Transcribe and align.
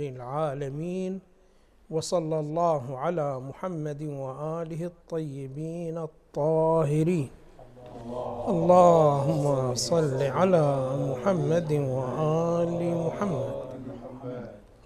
العالمين 0.00 1.20
وصلى 1.90 2.40
الله 2.40 2.98
على 2.98 3.40
محمد 3.40 4.02
وآله 4.02 4.82
الطيبين 4.92 5.98
الطاهرين. 5.98 7.30
اللهم 8.48 9.74
صل 9.74 10.22
على 10.22 10.66
محمد 11.10 11.72
وآل 11.72 12.80
محمد. 13.06 13.52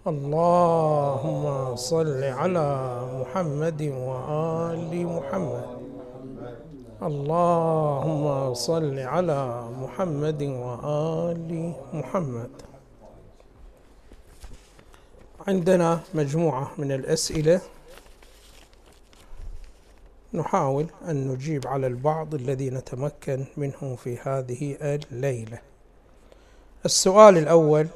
اللهم 0.06 1.44
صل 1.76 2.22
على 2.24 2.68
محمد 3.20 3.82
وآل 3.82 4.92
محمد. 5.06 5.66
اللهم 7.02 8.54
صل 8.54 8.98
على 8.98 9.42
محمد 9.82 10.42
وآل 10.42 11.50
محمد. 11.94 12.71
عندنا 15.48 16.00
مجموعة 16.14 16.70
من 16.78 16.92
الأسئلة. 16.92 17.60
نحاول 20.34 20.86
أن 21.08 21.28
نجيب 21.28 21.66
على 21.66 21.86
البعض 21.86 22.34
الذي 22.34 22.70
نتمكن 22.70 23.44
منه 23.56 23.96
في 23.96 24.18
هذه 24.18 24.76
الليلة. 24.82 25.58
السؤال 26.84 27.38
الأول 27.38 27.88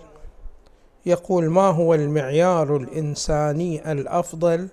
يقول 1.07 1.51
ما 1.51 1.71
هو 1.71 1.95
المعيار 1.95 2.77
الإنساني 2.77 3.93
الأفضل 3.93 4.69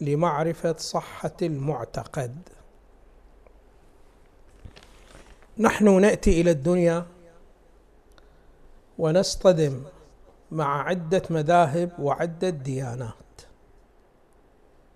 لمعرفة 0.00 0.76
صحة 0.78 1.36
المعتقد؟ 1.42 2.36
نحن 5.58 6.00
نأتي 6.00 6.40
إلى 6.40 6.50
الدنيا 6.50 7.06
ونصطدم 8.98 9.82
مع 10.50 10.88
عدة 10.88 11.22
مذاهب 11.30 11.90
وعدة 11.98 12.50
ديانات. 12.50 13.12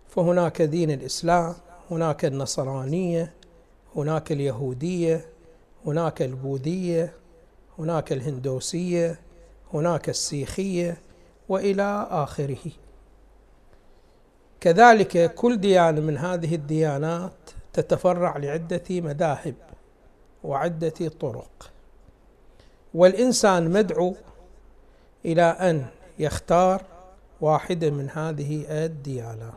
فهناك 0.09 0.63
دين 0.63 0.91
الإسلام 0.91 1.55
هناك 1.91 2.25
النصرانية 2.25 3.33
هناك 3.97 4.33
اليهودية 4.33 5.27
هناك 5.87 6.23
البوذية 6.23 7.13
هناك 7.79 8.13
الهندوسية 8.13 9.21
هناك 9.75 10.09
السيخية 10.09 10.97
وإلى 11.49 12.09
آخره. 12.11 12.71
كذلك 14.61 15.35
كل 15.35 15.57
ديانه 15.57 16.01
من 16.01 16.19
هذه 16.19 16.55
الديانات 16.55 17.33
تتفرع 17.73 18.37
لعدة 18.37 18.83
مذاهب 18.91 19.55
وعدة 20.45 21.09
طرق. 21.21 21.71
والإنسان 22.95 23.71
مدعو 23.71 24.15
إلى 25.25 25.43
أن 25.43 25.87
يختار 26.19 26.83
واحدة 27.41 27.91
من 27.91 28.11
هذه 28.11 28.65
الديانات. 28.85 29.55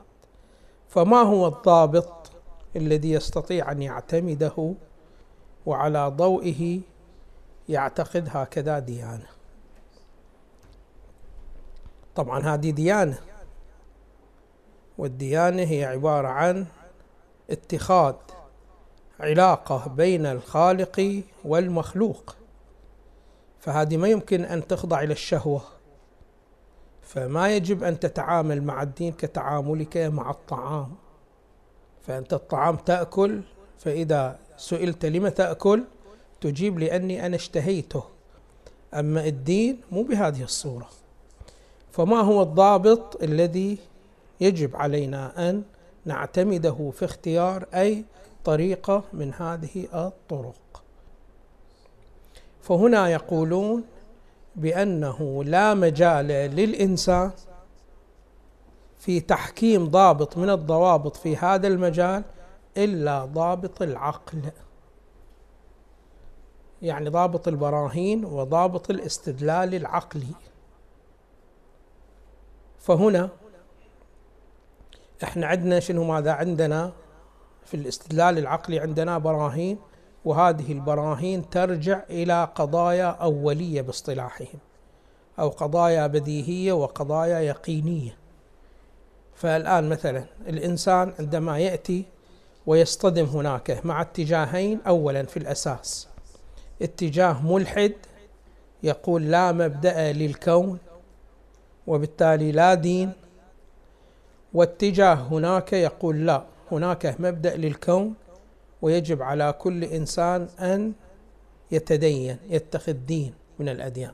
فما 0.89 1.17
هو 1.21 1.47
الضابط 1.47 2.31
الذي 2.75 3.11
يستطيع 3.11 3.71
أن 3.71 3.81
يعتمده 3.81 4.73
وعلى 5.65 6.07
ضوئه 6.07 6.79
يعتقد 7.69 8.29
هكذا 8.31 8.79
ديانة؟ 8.79 9.27
طبعا 12.15 12.39
هذه 12.39 12.69
ديانة 12.71 13.17
والديانة 14.97 15.63
هي 15.63 15.85
عبارة 15.85 16.27
عن 16.27 16.65
اتخاذ 17.49 18.13
علاقة 19.19 19.87
بين 19.87 20.25
الخالق 20.25 21.23
والمخلوق. 21.45 22.35
فهذه 23.63 23.97
ما 23.97 24.07
يمكن 24.07 24.45
أن 24.45 24.67
تخضع 24.67 25.01
إلى 25.01 25.13
الشهوة. 25.13 25.61
فما 27.01 27.55
يجب 27.55 27.83
أن 27.83 27.99
تتعامل 27.99 28.63
مع 28.63 28.81
الدين 28.81 29.13
كتعاملك 29.13 29.97
مع 29.97 30.31
الطعام. 30.31 30.95
فأنت 32.01 32.33
الطعام 32.33 32.75
تأكل 32.75 33.41
فإذا 33.77 34.39
سئلت 34.57 35.05
لم 35.05 35.27
تأكل 35.27 35.83
تجيب 36.41 36.79
لأني 36.79 37.25
أنا 37.25 37.35
اشتهيته. 37.35 38.03
أما 38.93 39.25
الدين 39.25 39.81
مو 39.91 40.03
بهذه 40.03 40.43
الصورة. 40.43 40.89
فما 41.91 42.21
هو 42.21 42.41
الضابط 42.41 43.23
الذي 43.23 43.77
يجب 44.41 44.75
علينا 44.75 45.49
أن 45.49 45.63
نعتمده 46.05 46.91
في 46.93 47.05
اختيار 47.05 47.65
أي 47.73 48.05
طريقة 48.43 49.03
من 49.13 49.33
هذه 49.33 49.87
الطرق؟ 49.93 50.82
فهنا 52.63 53.09
يقولون 53.09 53.83
بأنه 54.55 55.43
لا 55.43 55.73
مجال 55.73 56.27
للإنسان 56.27 57.31
في 58.97 59.19
تحكيم 59.19 59.85
ضابط 59.87 60.37
من 60.37 60.49
الضوابط 60.49 61.15
في 61.15 61.37
هذا 61.37 61.67
المجال 61.67 62.23
إلا 62.77 63.25
ضابط 63.25 63.81
العقل. 63.81 64.41
يعني 66.81 67.09
ضابط 67.09 67.47
البراهين 67.47 68.25
وضابط 68.25 68.89
الاستدلال 68.89 69.75
العقلي. 69.75 70.35
فهنا 72.79 73.29
إحنا 75.23 75.47
عندنا 75.47 75.79
شنو 75.79 76.03
ماذا؟ 76.03 76.31
عندنا 76.31 76.91
في 77.65 77.73
الاستدلال 77.73 78.37
العقلي 78.37 78.79
عندنا 78.79 79.17
براهين 79.17 79.77
وهذه 80.25 80.71
البراهين 80.71 81.49
ترجع 81.49 82.01
إلى 82.09 82.47
قضايا 82.55 83.05
أولية 83.05 83.81
باصطلاحهم 83.81 84.59
أو 85.39 85.49
قضايا 85.49 86.07
بديهية 86.07 86.73
وقضايا 86.73 87.39
يقينية. 87.39 88.15
فالآن 89.35 89.89
مثلا 89.89 90.23
الإنسان 90.47 91.13
عندما 91.19 91.59
يأتي 91.59 92.05
ويصطدم 92.65 93.25
هناك 93.25 93.85
مع 93.85 94.01
اتجاهين 94.01 94.79
اولا 94.87 95.23
في 95.23 95.37
الأساس 95.37 96.07
اتجاه 96.81 97.41
ملحد 97.41 97.93
يقول 98.83 99.31
لا 99.31 99.51
مبدأ 99.51 100.11
للكون 100.11 100.77
وبالتالي 101.87 102.51
لا 102.51 102.73
دين 102.73 103.11
واتجاه 104.53 105.13
هناك 105.13 105.73
يقول 105.73 106.25
لا 106.25 106.43
هناك 106.71 107.15
مبدأ 107.19 107.55
للكون 107.57 108.13
ويجب 108.83 109.21
على 109.21 109.53
كل 109.53 109.83
إنسان 109.83 110.49
أن 110.59 110.93
يتدين 111.71 112.37
يتخذ 112.49 112.93
دين 112.93 113.33
من 113.59 113.69
الأديان. 113.69 114.13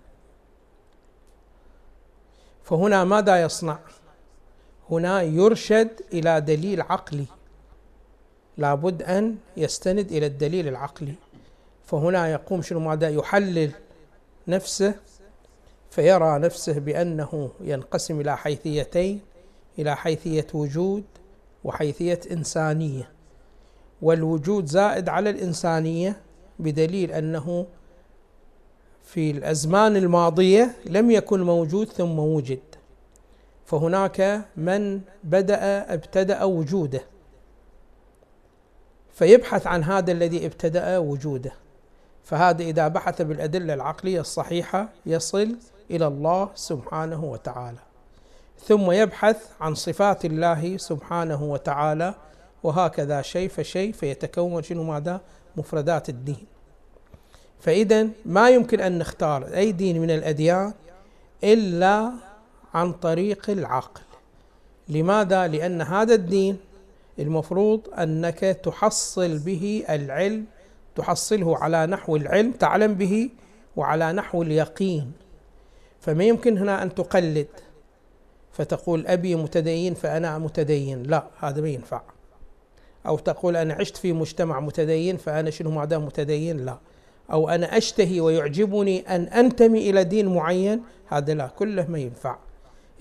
فهنا 2.63 3.03
ماذا 3.03 3.41
يصنع؟ 3.41 3.80
هنا 4.91 5.22
يرشد 5.22 5.90
إلى 6.13 6.41
دليل 6.41 6.81
عقلي. 6.81 7.25
لابد 8.57 9.03
أن 9.03 9.38
يستند 9.57 10.12
إلى 10.12 10.25
الدليل 10.25 10.68
العقلي. 10.68 11.13
فهنا 11.86 12.28
يقوم 12.28 12.62
شنو 12.62 12.80
ماذا؟ 12.80 13.09
يحلل 13.09 13.72
نفسه 14.47 14.94
فيرى 15.91 16.40
نفسه 16.40 16.80
بأنه 16.80 17.51
ينقسم 17.62 18.22
إلى 18.22 18.38
حيثيتين 18.38 19.22
إلى 19.80 19.96
حيثية 19.96 20.47
وجود 20.53 21.03
وحيثية 21.63 22.19
إنسانية. 22.31 23.19
والوجود 24.02 24.66
زائد 24.66 25.10
على 25.10 25.30
الإنسانية 25.30 26.18
بدليل 26.60 27.12
أنه 27.12 27.66
في 29.04 29.32
الأزمان 29.32 29.98
الماضية 29.98 30.76
لم 30.86 31.12
يكن 31.12 31.42
موجود 31.42 31.88
ثم 31.88 32.20
وجد. 32.20 32.60
فهناك 33.66 34.42
من 34.58 35.02
بدأ 35.24 35.94
ابتدأ 35.94 36.44
وجوده. 36.44 37.02
فيبحث 39.14 39.68
عن 39.68 39.84
هذا 39.84 40.12
الذي 40.12 40.46
ابتدأ 40.46 40.98
وجوده. 40.98 41.52
فهذا 42.24 42.64
إذا 42.64 42.88
بحث 42.88 43.22
بالأدلة 43.22 43.74
العقلية 43.74 44.22
الصحيحة 44.22 44.90
يصل 45.06 45.56
إلى 45.92 46.08
الله 46.08 46.50
سبحانه 46.56 47.24
وتعالى. 47.24 47.80
ثم 48.66 48.92
يبحث 48.92 49.38
عن 49.62 49.75
صفات 49.75 50.25
الله 50.25 50.78
سبحانه 50.78 51.44
وتعالى 51.44 52.13
وهكذا 52.64 53.22
شيء 53.22 53.50
فشيء 53.50 53.92
فيتكون 53.92 54.64
شنو 54.64 54.84
ماذا؟ 54.84 55.22
مفردات 55.58 56.10
الدين. 56.10 56.46
فإذا 57.60 58.08
ما 58.26 58.50
يمكن 58.50 58.80
أن 58.80 59.00
نختار 59.00 59.56
أي 59.56 59.72
دين 59.72 60.02
من 60.02 60.12
الأديان 60.12 60.74
إلا 61.44 62.12
عن 62.74 62.94
طريق 62.94 63.50
العقل. 63.50 64.02
لماذا؟ 64.90 65.48
لأن 65.48 65.82
هذا 65.82 66.14
الدين 66.14 66.58
المفروض 67.20 67.82
أنك 68.00 68.40
تحصل 68.40 69.40
به 69.40 69.84
العلم 69.90 70.46
تحصله 70.96 71.58
على 71.58 71.86
نحو 71.86 72.16
العلم 72.16 72.52
تعلم 72.52 72.94
به 72.94 73.30
وعلى 73.76 74.14
نحو 74.14 74.42
اليقين. 74.42 75.12
فما 76.02 76.24
يمكن 76.24 76.58
هنا 76.58 76.84
أن 76.84 76.96
تقلد 76.96 77.48
فتقول 78.52 79.08
أبي 79.08 79.36
متدين 79.36 79.94
فأنا 79.94 80.38
متدين. 80.38 81.04
لا 81.04 81.24
هذا 81.40 81.62
ما 81.62 81.70
ينفع. 81.70 82.02
أو 83.06 83.18
تقول 83.18 83.56
أنا 83.56 83.74
عشت 83.74 83.98
في 83.98 84.13
مجتمع 84.13 84.60
متدين 84.60 85.18
فأنا 85.18 85.50
شنو 85.50 85.86
دام 85.86 86.06
متدين؟ 86.06 86.66
لا. 86.66 86.78
أو 87.31 87.50
أنا 87.50 87.78
أشتهي 87.78 88.22
ويعجبني 88.22 89.16
أن 89.16 89.24
أنتمي 89.24 89.90
إلى 89.90 90.04
دين 90.04 90.34
معين 90.34 90.84
هذا 91.07 91.34
لا 91.34 91.48
كله 91.48 91.88
ما 91.88 92.00
ينفع. 92.00 92.38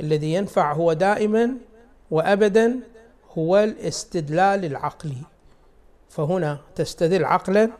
الذي 0.00 0.32
ينفع 0.32 0.72
هو 0.72 0.92
دائما 0.92 1.54
وابدا 2.10 2.80
هو 3.38 3.58
الاستدلال 3.58 4.64
العقلي. 4.64 5.22
فهنا 6.08 6.58
تستدل 6.74 7.24
عقلا 7.24 7.70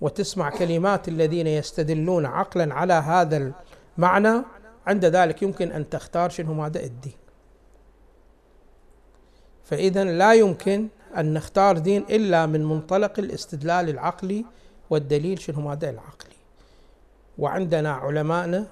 وتسمع 0.00 0.50
كلمات 0.50 1.08
الذين 1.08 1.46
يستدلون 1.46 2.26
عقلا 2.26 2.74
على 2.74 2.92
هذا 2.92 3.52
المعنى. 3.98 4.42
عند 4.86 5.04
ذلك 5.04 5.42
يمكن 5.42 5.72
أن 5.72 5.90
تختار 5.90 6.30
شنو 6.30 6.54
ماذا 6.54 6.80
الدين. 6.80 7.12
فاذا 9.64 10.04
لا 10.04 10.34
يمكن 10.34 10.88
أن 11.16 11.34
نختار 11.34 11.78
دين 11.78 12.02
إلا 12.10 12.46
من 12.46 12.64
منطلق 12.64 13.18
الاستدلال 13.18 13.88
العقلي 13.88 14.44
والدليل 14.90 15.40
شنو 15.40 15.60
ماذا 15.60 15.90
العقلي. 15.90 16.34
وعندنا 17.38 17.92
علماءنا 17.92 18.66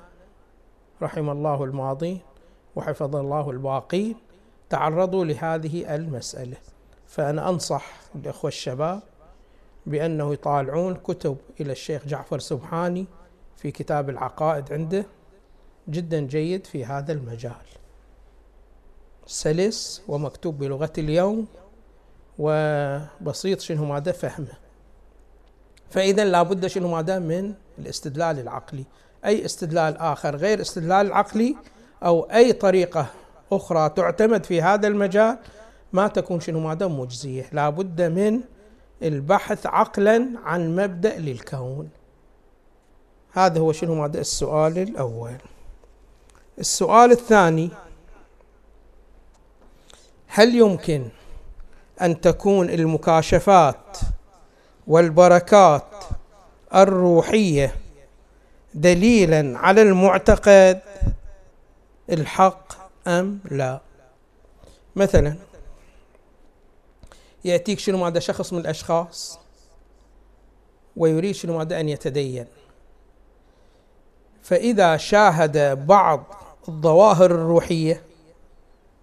رحم 1.03 1.31
الله 1.31 1.65
الماضي 1.65 2.19
وحفظ 2.77 3.17
الله 3.17 3.50
الباقين 3.50 4.17
تعرضوا 4.71 5.25
لهذه 5.25 5.94
المسألة. 5.94 6.56
فأنا 7.06 7.49
أنصح 7.49 7.93
الإخوة 8.15 8.49
الشباب 8.49 9.03
بأنه 9.87 10.33
يطالعون 10.33 10.94
كتب 10.94 11.37
إلى 11.61 11.73
الشيخ 11.73 12.06
جعفر 12.06 12.39
سبحاني 12.39 13.06
في 13.56 13.71
كتاب 13.71 14.11
العقائد 14.11 14.73
عنده 14.73 15.06
جدا 15.89 16.21
جيد 16.21 16.67
في 16.67 16.85
هذا 16.85 17.12
المجال. 17.12 17.67
سلس 19.27 20.03
ومكتوب 20.09 20.59
بلغة 20.59 20.93
اليوم 20.99 21.47
وبسيط 22.38 23.61
شنو 23.61 23.84
ماذا 23.84 24.12
فهمه. 24.12 24.52
فإذا 25.90 26.25
لابد 26.25 26.67
شنو 26.67 26.88
ماذا 26.88 27.19
من 27.19 27.55
الاستدلال 27.79 28.38
العقلي. 28.38 28.84
أي 29.25 29.44
استدلال 29.44 29.96
آخر 29.96 30.37
غير 30.37 30.61
استدلال 30.61 31.06
العقلي 31.06 31.56
أو 32.02 32.23
أي 32.23 32.52
طريقة 32.52 33.06
أخرى 33.52 33.88
تعتمد 33.88 34.44
في 34.44 34.62
هذا 34.62 34.88
المجال 34.88 35.38
ما 35.93 36.08
تكون 36.08 36.40
شنو 36.40 36.61
ماذا 36.61 36.87
مجزية. 36.87 37.46
لابد 37.52 38.02
من 38.02 38.40
البحث 39.02 39.67
عقلا 39.67 40.29
عن 40.44 40.76
مبدأ 40.76 41.19
للكون. 41.19 41.90
هذا 43.32 43.61
هو 43.61 43.73
شنو 43.73 43.94
ماذا 43.94 44.20
السؤال 44.20 44.79
الأول. 44.79 45.37
السؤال 46.58 47.11
الثاني. 47.11 47.70
هل 50.26 50.55
يمكن 50.55 51.08
أن 52.00 52.21
تكون 52.21 52.71
المكاشفات 52.71 53.99
والبركات 54.87 55.85
الروحية 56.75 57.75
دليلا 58.75 59.59
على 59.59 59.83
المعتقد 59.83 60.81
الحق 62.11 62.73
أم 63.06 63.41
لا. 63.50 63.81
مثلا 64.97 65.37
يأتيك 67.44 67.79
شنو 67.79 67.99
ماذا 67.99 68.21
شخص 68.21 68.53
من 68.53 68.59
الأشخاص 68.59 69.39
ويريد 70.97 71.35
شنو 71.35 71.59
ماذا 71.59 71.81
أن 71.81 71.89
يتدين. 71.89 72.47
فإذا 74.43 74.97
شاهد 74.97 75.87
بعض 75.87 76.25
الظواهر 76.69 77.31
الروحية 77.31 78.03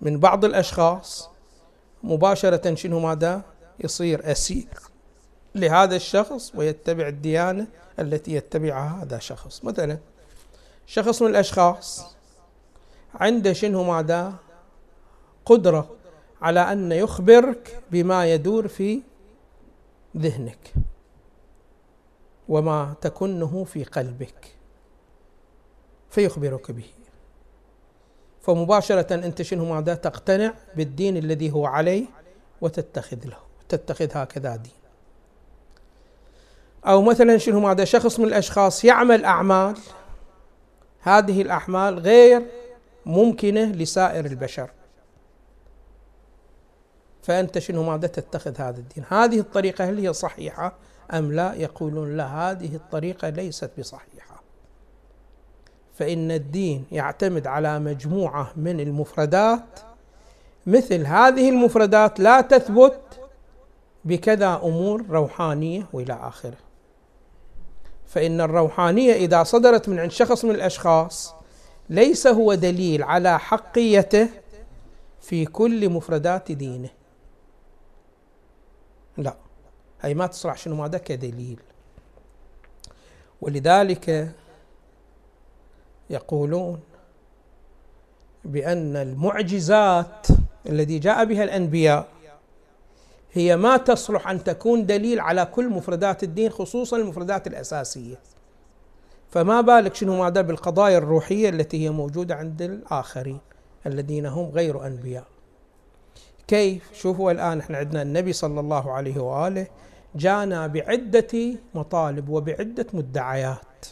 من 0.02 0.20
بعض 0.20 0.46
الأشخاص 0.46 1.30
مباشرة 2.04 2.76
شنو 2.76 3.00
ماذا؟ 3.00 3.42
يصير 3.80 4.32
أسير 4.32 4.68
لهذا 5.56 5.96
الشخص 5.96 6.56
ويتبع 6.56 7.08
الديانة 7.08 7.68
التي 8.00 8.34
يتبعها 8.34 9.04
هذا 9.04 9.16
الشخص 9.18 9.66
مثلا 9.66 9.98
شخص 10.86 11.22
من 11.22 11.30
الأشخاص 11.30 12.16
عنده 13.16 13.54
شنو 13.54 13.84
ماذا؟ 13.84 14.34
قدرة 15.46 15.90
على 16.42 16.60
أن 16.60 16.92
يخبرك 16.92 17.82
بما 17.92 18.34
يدور 18.34 18.68
في 18.68 19.02
ذهنك 20.18 20.74
وما 22.50 22.96
تكنه 23.02 23.64
في 23.64 23.84
قلبك 23.84 24.56
فيخبرك 26.10 26.72
به. 26.72 26.90
فمباشرة 28.42 29.16
أنت 29.16 29.42
شنو 29.42 29.66
ماذا 29.66 29.94
تقتنع 29.94 30.54
بالدين 30.76 31.18
الذي 31.18 31.52
هو 31.52 31.66
عليه 31.66 32.06
وتتخذ 32.62 33.26
له 33.26 33.38
تتخذ 33.70 34.10
هكذا 34.14 34.56
دين. 34.56 34.72
أو 36.86 37.02
مثلا 37.02 37.38
شنو 37.38 37.60
ماذا 37.60 37.86
شخص 37.86 38.20
من 38.20 38.28
الأشخاص 38.28 38.86
يعمل 38.86 39.26
أعمال 39.26 39.78
هذه 41.02 41.42
الأعمال 41.42 42.00
غير 42.00 42.46
ممكنة 43.06 43.72
لسائر 43.72 44.26
البشر. 44.26 44.70
فأنت 47.24 47.60
شنو 47.60 47.84
ماذا 47.84 48.08
تتخذ 48.08 48.62
هذا 48.62 48.78
الدين؟ 48.78 49.04
هذه 49.10 49.40
الطريقة 49.40 49.90
هل 49.90 50.00
هي 50.00 50.14
صحيحة 50.14 50.74
أم 51.14 51.32
لا؟ 51.32 51.54
يقولون 51.54 52.18
لا 52.18 52.26
هذه 52.26 52.76
الطريقة 52.76 53.30
ليست 53.30 53.72
بصحيحة. 53.80 54.19
فإن 56.00 56.32
الدين 56.32 56.86
يعتمد 56.92 57.48
على 57.48 57.80
مجموعة 57.80 58.52
من 58.56 58.80
المفردات 58.80 59.80
مثل 60.68 61.06
هذه 61.06 61.50
المفردات 61.50 62.20
لا 62.20 62.42
تثبت 62.42 63.30
بكذا 64.06 64.62
أمور 64.64 65.06
روحانية 65.10 65.88
وإلى 65.94 66.14
آخره. 66.14 66.58
فإن 68.06 68.42
الروحانية 68.42 69.14
إذا 69.14 69.44
صدرت 69.44 69.90
من 69.90 70.00
عند 70.00 70.12
شخص 70.12 70.46
من 70.46 70.52
الأشخاص 70.56 71.34
ليس 71.90 72.28
هو 72.28 72.54
دليل 72.54 73.04
على 73.04 73.40
حقيته 73.40 74.30
في 75.22 75.46
كل 75.46 75.90
مفردات 75.90 76.52
دينه. 76.52 76.90
لا 79.18 79.36
هي 80.02 80.14
ما 80.14 80.28
تصلح 80.28 80.58
شنو 80.58 80.76
ماذا 80.76 80.98
كدليل. 80.98 81.60
ولذلك 83.42 84.32
يقولون 86.10 86.80
بأن 88.46 88.96
المعجزات 88.96 90.28
الذي 90.70 91.00
جاء 91.00 91.26
بها 91.26 91.44
الأنبياء 91.44 92.08
هي 93.34 93.58
ما 93.58 93.78
تصلح 93.78 94.28
أن 94.30 94.44
تكون 94.44 94.86
دليل 94.86 95.20
على 95.20 95.46
كل 95.46 95.70
مفردات 95.70 96.24
الدين 96.24 96.50
خصوصا 96.50 96.98
المفردات 96.98 97.48
الأساسية. 97.48 98.16
فما 99.32 99.62
بالك 99.62 99.96
شنو 99.96 100.24
ماذا 100.24 100.42
بالقضايا 100.42 100.98
الروحية 100.98 101.50
التي 101.50 101.86
هي 101.86 101.90
موجودة 101.90 102.36
عند 102.36 102.62
الآخرين 102.62 103.40
الذين 103.86 104.26
هم 104.26 104.50
غير 104.50 104.88
أنبياء؟ 104.88 105.26
كيف؟ 106.48 106.94
شوفوا 106.94 107.32
الآن 107.32 107.60
إحنا 107.60 107.78
عندنا 107.78 108.02
النبي 108.02 108.34
صلى 108.34 108.60
الله 108.60 108.92
عليه 108.92 109.20
وآله 109.20 109.68
جانا 110.16 110.68
بعدة 110.68 111.56
مطالب 111.76 112.30
وبعدة 112.30 112.86
مدعيات. 112.94 113.86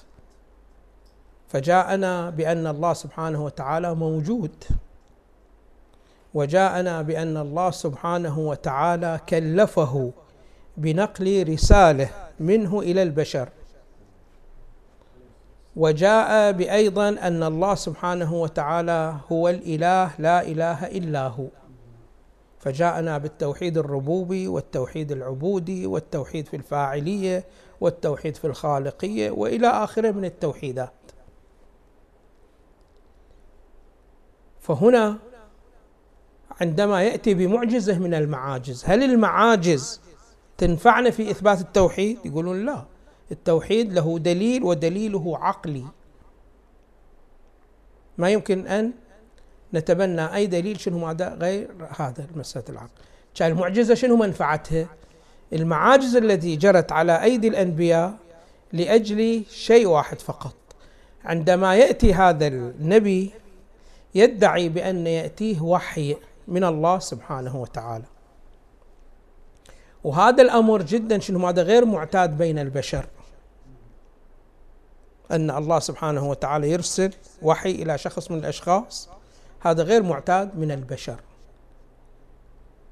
فجاءنا 1.48 2.30
بأن 2.30 2.68
الله 2.68 2.94
سبحانه 2.94 3.46
وتعالى 3.46 3.96
موجود. 3.96 4.64
وجاءنا 6.34 7.02
بأن 7.02 7.38
الله 7.38 7.72
سبحانه 7.72 8.40
وتعالى 8.40 9.20
كلفه 9.30 10.12
بنقل 10.78 11.54
رسالة 11.54 12.10
منه 12.40 12.80
إلى 12.80 13.04
البشر. 13.04 13.50
وجاء 15.76 16.52
بأيضا 16.52 17.10
أن 17.10 17.44
الله 17.44 17.76
سبحانه 17.76 18.34
وتعالى 18.34 19.16
هو 19.32 19.50
الإله 19.50 20.12
لا 20.20 20.42
إله 20.42 20.88
إلا 20.88 21.28
هو. 21.28 21.46
فجاءنا 22.60 23.18
بالتوحيد 23.18 23.78
الربوبي 23.78 24.48
والتوحيد 24.48 25.12
العبودي 25.12 25.88
والتوحيد 25.88 26.48
في 26.48 26.56
الفاعلية 26.56 27.44
والتوحيد 27.82 28.36
في 28.36 28.46
الخالقية 28.48 29.32
وإلى 29.32 29.68
آخره 29.68 30.12
من 30.12 30.26
التوحيدات. 30.26 30.92
فهنا 34.68 35.18
عندما 36.62 37.04
يأتي 37.04 37.34
بمعجزة 37.34 38.00
من 38.00 38.14
المعاجز 38.14 38.84
هل 38.86 39.04
المعاجز 39.04 40.02
تنفعنا 40.58 41.10
في 41.10 41.32
إثبات 41.32 41.62
التوحيد؟ 41.62 42.18
يقولون 42.26 42.66
لا 42.66 42.86
التوحيد 43.32 43.94
له 43.94 44.20
دليل 44.20 44.64
ودليله 44.64 45.38
عقلي. 45.38 45.86
ما 48.18 48.30
يمكن 48.30 48.68
أن 48.68 48.94
نتبنى 49.74 50.36
أي 50.36 50.48
دليل 50.48 50.80
شنو 50.80 51.00
ماذا 51.00 51.30
غير 51.30 51.68
هذا 51.98 52.28
مسألة 52.36 52.66
العقل. 52.70 52.90
كان 53.36 53.52
المعجزة 53.52 53.94
شنو 53.94 54.16
منفعتها؟ 54.16 54.88
المعاجز 55.54 56.16
التي 56.16 56.56
جرت 56.56 56.92
على 56.92 57.24
أيدي 57.24 57.48
الأنبياء 57.48 58.18
لأجل 58.74 59.44
شيء 59.50 59.88
واحد 59.88 60.20
فقط. 60.20 60.56
عندما 61.24 61.76
يأتي 61.76 62.14
هذا 62.14 62.48
النبي 62.48 63.32
يدعي 64.18 64.70
بأن 64.70 65.08
يأتيه 65.08 65.62
وحي 65.62 66.18
من 66.48 66.64
الله 66.64 67.00
سبحانه 67.00 67.56
وتعالى. 67.56 68.06
وهذا 70.04 70.42
الأمر 70.44 70.82
جدا 70.82 71.20
شنو 71.20 71.48
هذا 71.48 71.62
غير 71.62 71.86
معتاد 71.86 72.38
بين 72.38 72.60
البشر. 72.60 73.06
أن 75.32 75.52
الله 75.52 75.80
سبحانه 75.80 76.30
وتعالى 76.30 76.72
يرسل 76.72 77.14
وحي 77.42 77.72
إلى 77.72 77.98
شخص 77.98 78.32
من 78.32 78.38
الأشخاص 78.38 79.10
هذا 79.60 79.84
غير 79.84 80.04
معتاد 80.04 80.60
من 80.60 80.72
البشر. 80.72 81.20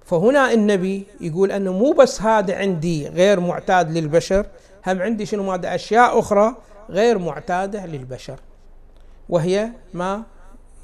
فهنا 0.05 0.53
النبي 0.53 1.07
يقول 1.21 1.51
أنه 1.51 1.73
مو 1.73 1.91
بس 1.91 2.21
هذا 2.21 2.57
عندي 2.57 3.07
غير 3.07 3.39
معتاد 3.39 3.97
للبشر 3.97 4.45
هم 4.87 5.01
عندي 5.01 5.25
شنو 5.25 5.43
ماذا 5.43 5.75
أشياء 5.75 6.19
أخرى 6.19 6.55
غير 6.89 7.17
معتادة 7.17 7.85
للبشر. 7.85 8.39
وهي 9.29 9.69
ما 9.93 10.23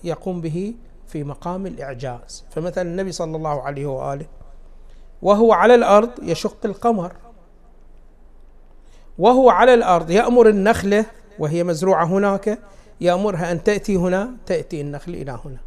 يقوم 0.04 0.42
به 0.42 0.74
في 1.08 1.24
مقام 1.24 1.66
الإعجاز. 1.66 2.44
فمثلا 2.52 2.90
النبي 2.90 3.12
صلى 3.12 3.38
الله 3.38 3.62
عليه 3.62 3.86
وآله 3.86 4.26
وهو 5.22 5.54
على 5.54 5.76
الأرض 5.76 6.10
يشق 6.24 6.66
القمر 6.66 7.12
وهو 9.18 9.50
على 9.50 9.74
الأرض 9.74 10.12
يأمر 10.12 10.50
النخلة 10.50 11.06
وهي 11.40 11.64
مزروعة 11.64 12.06
هناك 12.06 12.60
يأمرها 13.02 13.52
أن 13.52 13.64
تأتي 13.64 13.96
هنا 13.96 14.32
تأتي 14.46 14.82
النخل 14.82 15.14
إلى 15.14 15.40
هنا. 15.46 15.58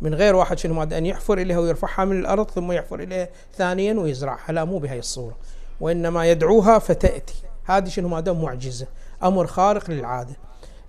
من 0.00 0.14
غير 0.14 0.36
واحد 0.36 0.58
شنو 0.58 0.82
أن 0.82 1.06
يحفر 1.06 1.38
إليها 1.38 1.58
ويرفعها 1.58 2.04
من 2.04 2.20
الأرض 2.20 2.50
ثم 2.50 2.72
يحفر 2.72 3.00
إليها 3.00 3.28
ثانيا 3.54 3.94
ويزرعها. 3.94 4.52
لا 4.52 4.64
مو 4.64 4.78
بهي 4.78 4.98
الصورة. 4.98 5.36
وإنما 5.80 6.30
يدعوها 6.30 6.78
فتأتي. 6.78 7.34
هذه 7.64 7.88
شنو 7.88 8.08
ماده 8.08 8.32
معجزة 8.34 8.86
أمر 9.22 9.46
خارق 9.46 9.90
للعادة. 9.90 10.36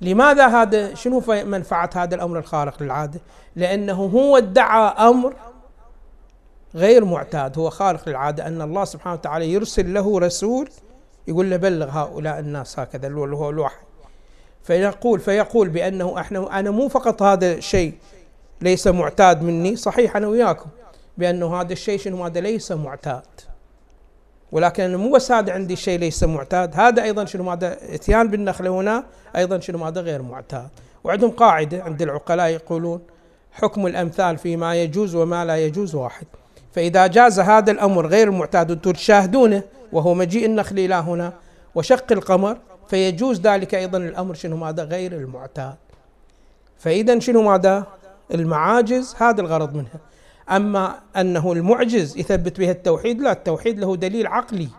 لماذا 0.01 0.47
هذا؟ 0.47 0.93
شنو 0.93 1.23
منفعة 1.27 1.89
هذا 1.95 2.15
الأمر 2.15 2.39
الخارق 2.39 2.83
للعادة؟ 2.83 3.19
لأنه 3.55 3.93
هو 3.93 4.37
ادعى 4.37 5.09
أمر 5.09 5.33
غير 6.75 7.05
معتاد 7.05 7.59
هو 7.59 7.69
خارق 7.69 8.09
للعادة 8.09 8.47
أن 8.47 8.61
الله 8.61 8.85
سبحانه 8.85 9.13
وتعالى 9.13 9.51
يرسل 9.53 9.93
له 9.93 10.19
رسول 10.19 10.69
يقول 11.27 11.49
له 11.49 11.57
بلغ 11.57 11.89
هؤلاء 11.89 12.39
الناس 12.39 12.79
هكذا 12.79 13.07
اللي 13.07 13.35
هو 13.35 13.49
الوحي. 13.49 13.81
فيقول 14.63 15.19
فيقول 15.19 15.69
بأنه 15.69 16.19
إحنا 16.19 16.59
أنا 16.59 16.71
مو 16.71 16.87
فقط 16.87 17.21
هذا 17.21 17.53
الشيء 17.53 17.93
ليس 18.61 18.87
معتاد 18.87 19.41
مني 19.41 19.75
صحيح 19.75 20.15
أنا 20.15 20.27
وياكم 20.27 20.69
بأنه 21.17 21.61
هذا 21.61 21.73
الشيء 21.73 21.99
شنو؟ 21.99 22.25
هذا 22.25 22.39
ليس 22.39 22.71
معتاد. 22.71 23.23
ولكن 24.51 24.95
مو 24.95 25.11
بس 25.11 25.31
هذا 25.31 25.53
عندي 25.53 25.75
شيء 25.75 25.99
ليس 25.99 26.23
معتاد 26.23 26.75
هذا 26.75 27.03
أيضا 27.03 27.25
شنو 27.25 27.51
هذا 27.51 27.77
إتيان 27.93 28.27
بالنخله 28.27 28.69
هنا 28.69 29.03
أيضا 29.35 29.59
شنو 29.59 29.85
هذا 29.85 30.01
غير 30.01 30.21
معتاد. 30.21 30.67
وعندهم 31.03 31.31
قاعدة 31.31 31.83
عند 31.83 32.01
العقلاء 32.01 32.47
يقولون 32.47 33.01
حكم 33.51 33.87
الأمثال 33.87 34.37
فيما 34.37 34.75
يجوز 34.75 35.15
وما 35.15 35.45
لا 35.45 35.57
يجوز 35.57 35.95
واحد. 35.95 36.27
فإذا 36.73 37.07
جاز 37.07 37.39
هذا 37.39 37.71
الأمر 37.71 38.07
غير 38.07 38.27
المعتاد 38.27 38.69
وأنتم 38.69 38.91
تشاهدونه 38.91 39.63
وهو 39.91 40.13
مجيء 40.13 40.45
النخل 40.45 40.79
إلى 40.79 40.95
هنا 40.95 41.33
وشق 41.75 42.11
القمر 42.11 42.57
فيجوز 42.87 43.41
ذلك 43.41 43.75
أيضا 43.75 43.97
الأمر 43.97 44.33
شنو 44.33 44.57
ماذا؟ 44.57 44.83
غير 44.83 45.11
المعتاد. 45.13 45.75
فاذا 46.77 47.19
شنو 47.19 47.41
ماذا؟ 47.41 47.85
المعاجز 48.33 49.15
هذا 49.17 49.41
الغرض 49.41 49.75
منها. 49.75 49.99
أما 50.49 50.99
أنه 51.15 51.51
المعجز 51.51 52.17
يثبت 52.17 52.59
بها 52.59 52.71
التوحيد 52.71 53.21
لا 53.21 53.31
التوحيد 53.31 53.79
له 53.79 53.95
دليل 53.95 54.27
عقلي. 54.27 54.69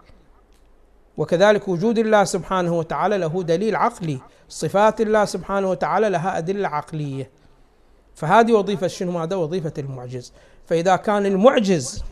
وكذلك 1.16 1.68
وجود 1.68 1.98
الله 1.98 2.25
سبحانه 2.25 2.78
وتعالى 2.78 3.18
له 3.18 3.42
دليل 3.42 3.76
عقلي. 3.76 4.18
صفات 4.48 5.00
الله 5.00 5.25
سبحانه 5.25 5.70
وتعالى 5.70 6.08
لها 6.08 6.38
أدلة 6.38 6.68
عقلية. 6.68 7.30
فهذه 8.14 8.52
وظيفة 8.52 8.87
شنو 8.87 9.12
ماذا 9.12 9.37
وظيفة 9.37 9.72
المعجز. 9.78 10.32
فإذا 10.66 10.96
كان 10.96 11.26
المعجز 11.26 12.04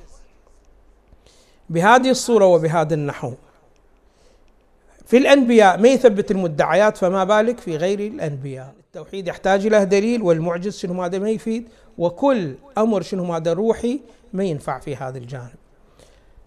بهذه 1.71 2.11
الصورة 2.11 2.47
وبهذا 2.47 2.95
النحو 2.95 3.33
في 5.07 5.17
الأنبياء 5.17 5.81
ما 5.81 5.89
يثبت 5.89 6.31
المدعيات؟ 6.31 6.97
فما 6.97 7.25
بالك 7.25 7.59
في 7.59 7.77
غير 7.77 8.01
الأنبياء. 8.01 8.75
التوحيد 8.81 9.29
يحتاج 9.29 9.67
له 9.67 9.85
دليل 9.85 10.23
والمعجز 10.23 10.79
شنو 10.79 11.03
هذا؟ 11.03 11.19
ما 11.19 11.31
يفيد. 11.31 11.69
وكل 11.99 12.55
أمر 12.79 13.03
شنو 13.03 13.35
هذا 13.35 13.53
روحي 13.53 14.01
ما 14.33 14.45
ينفع 14.45 14.79
في 14.79 14.97
هذا 14.97 15.19
الجانب. 15.19 15.55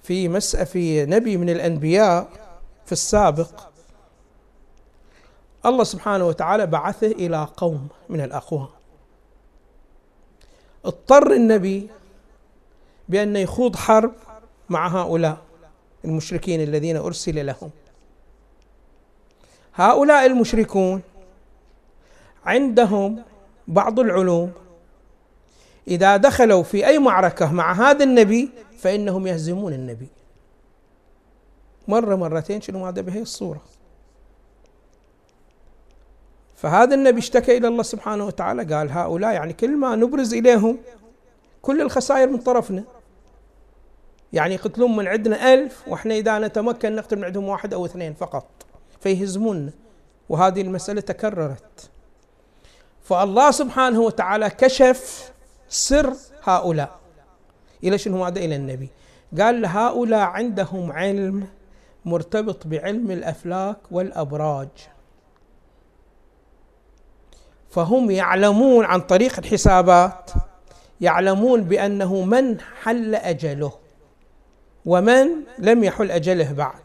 في 0.04 0.28
مس 0.28 0.56
في 0.56 1.06
نبي 1.06 1.38
من 1.38 1.50
الأنبياء 1.50 2.30
في 2.86 2.92
السابق 2.92 3.70
الله 5.66 5.84
سبحانه 5.84 6.28
وتعالى 6.28 6.66
بعثه 6.66 7.08
إلى 7.08 7.48
قوم 7.58 7.88
من 8.10 8.22
الأقوام 8.22 8.68
اضطر 10.86 11.32
النبي 11.32 11.90
بأن 13.10 13.36
يخوض 13.36 13.76
حرب 13.76 14.14
مع 14.70 14.88
هؤلاء 14.88 15.38
المشركين 16.06 16.62
الذين 16.62 16.98
أرسل 16.98 17.46
لهم. 17.46 17.70
هؤلاء 19.76 20.26
المشركون 20.26 21.02
عندهم 22.46 23.24
بعض 23.68 24.00
العلوم 24.00 24.52
إذا 25.90 26.18
دخلوا 26.18 26.64
في 26.64 26.88
أي 26.88 27.00
معركة 27.00 27.54
مع 27.54 27.74
هذا 27.74 28.04
النبي 28.04 28.50
فإنهم 28.78 29.28
يهزمون 29.28 29.74
النبي. 29.74 30.08
مرة 31.88 32.16
مرتين 32.16 32.62
شنو 32.62 32.86
هذا 32.86 33.02
بهي 33.02 33.22
الصورة. 33.22 33.62
فهذا 36.56 36.96
النبي 36.96 37.20
اشتكى 37.20 37.58
إلى 37.58 37.68
الله 37.68 37.84
سبحانه 37.84 38.26
وتعالى 38.26 38.76
قال 38.76 38.92
هؤلاء 38.92 39.34
يعني 39.34 39.54
كل 39.54 39.78
ما 39.78 39.96
نبرز 39.96 40.34
إليهم 40.34 40.78
كل 41.62 41.82
الخسائر 41.82 42.30
من 42.30 42.38
طرفنا. 42.38 42.84
يعني 44.34 44.54
يقتلون 44.54 44.96
من 44.96 45.08
عندنا 45.08 45.54
ألف 45.54 45.88
وإحنا 45.88 46.14
إذا 46.14 46.40
نتمكن 46.40 46.96
نقتل 46.96 47.16
من 47.16 47.24
عندهم 47.24 47.48
واحد 47.48 47.74
أو 47.74 47.86
اثنين 47.86 48.14
فقط. 48.14 48.48
فيهزمون 49.02 49.72
وهذه 50.30 50.62
المسألة 50.62 51.02
تكررت. 51.02 51.90
فالله 53.04 53.52
سبحانه 53.52 54.00
وتعالى 54.00 54.50
كشف 54.50 55.32
سر 55.70 56.14
هؤلاء. 56.44 57.00
إلى 57.84 57.98
شنو 57.98 58.26
هذا؟ 58.26 58.40
إلى 58.40 58.56
النبي. 58.56 58.90
قال 59.40 59.66
هؤلاء 59.66 60.20
عندهم 60.20 60.92
علم 60.92 61.48
مرتبط 62.06 62.68
بعلم 62.68 63.12
الأفلاك 63.12 63.78
والأبراج. 63.92 64.68
فهم 67.70 68.12
يعلمون 68.12 68.86
عن 68.86 69.02
طريق 69.02 69.40
الحسابات 69.40 70.32
يعلمون 71.02 71.62
بأنه 71.64 72.22
من 72.22 72.60
حل 72.62 73.16
أجله 73.16 73.72
ومن 74.86 75.28
لم 75.60 75.84
يحل 75.84 76.12
أجله 76.12 76.54
بعد. 76.54 76.84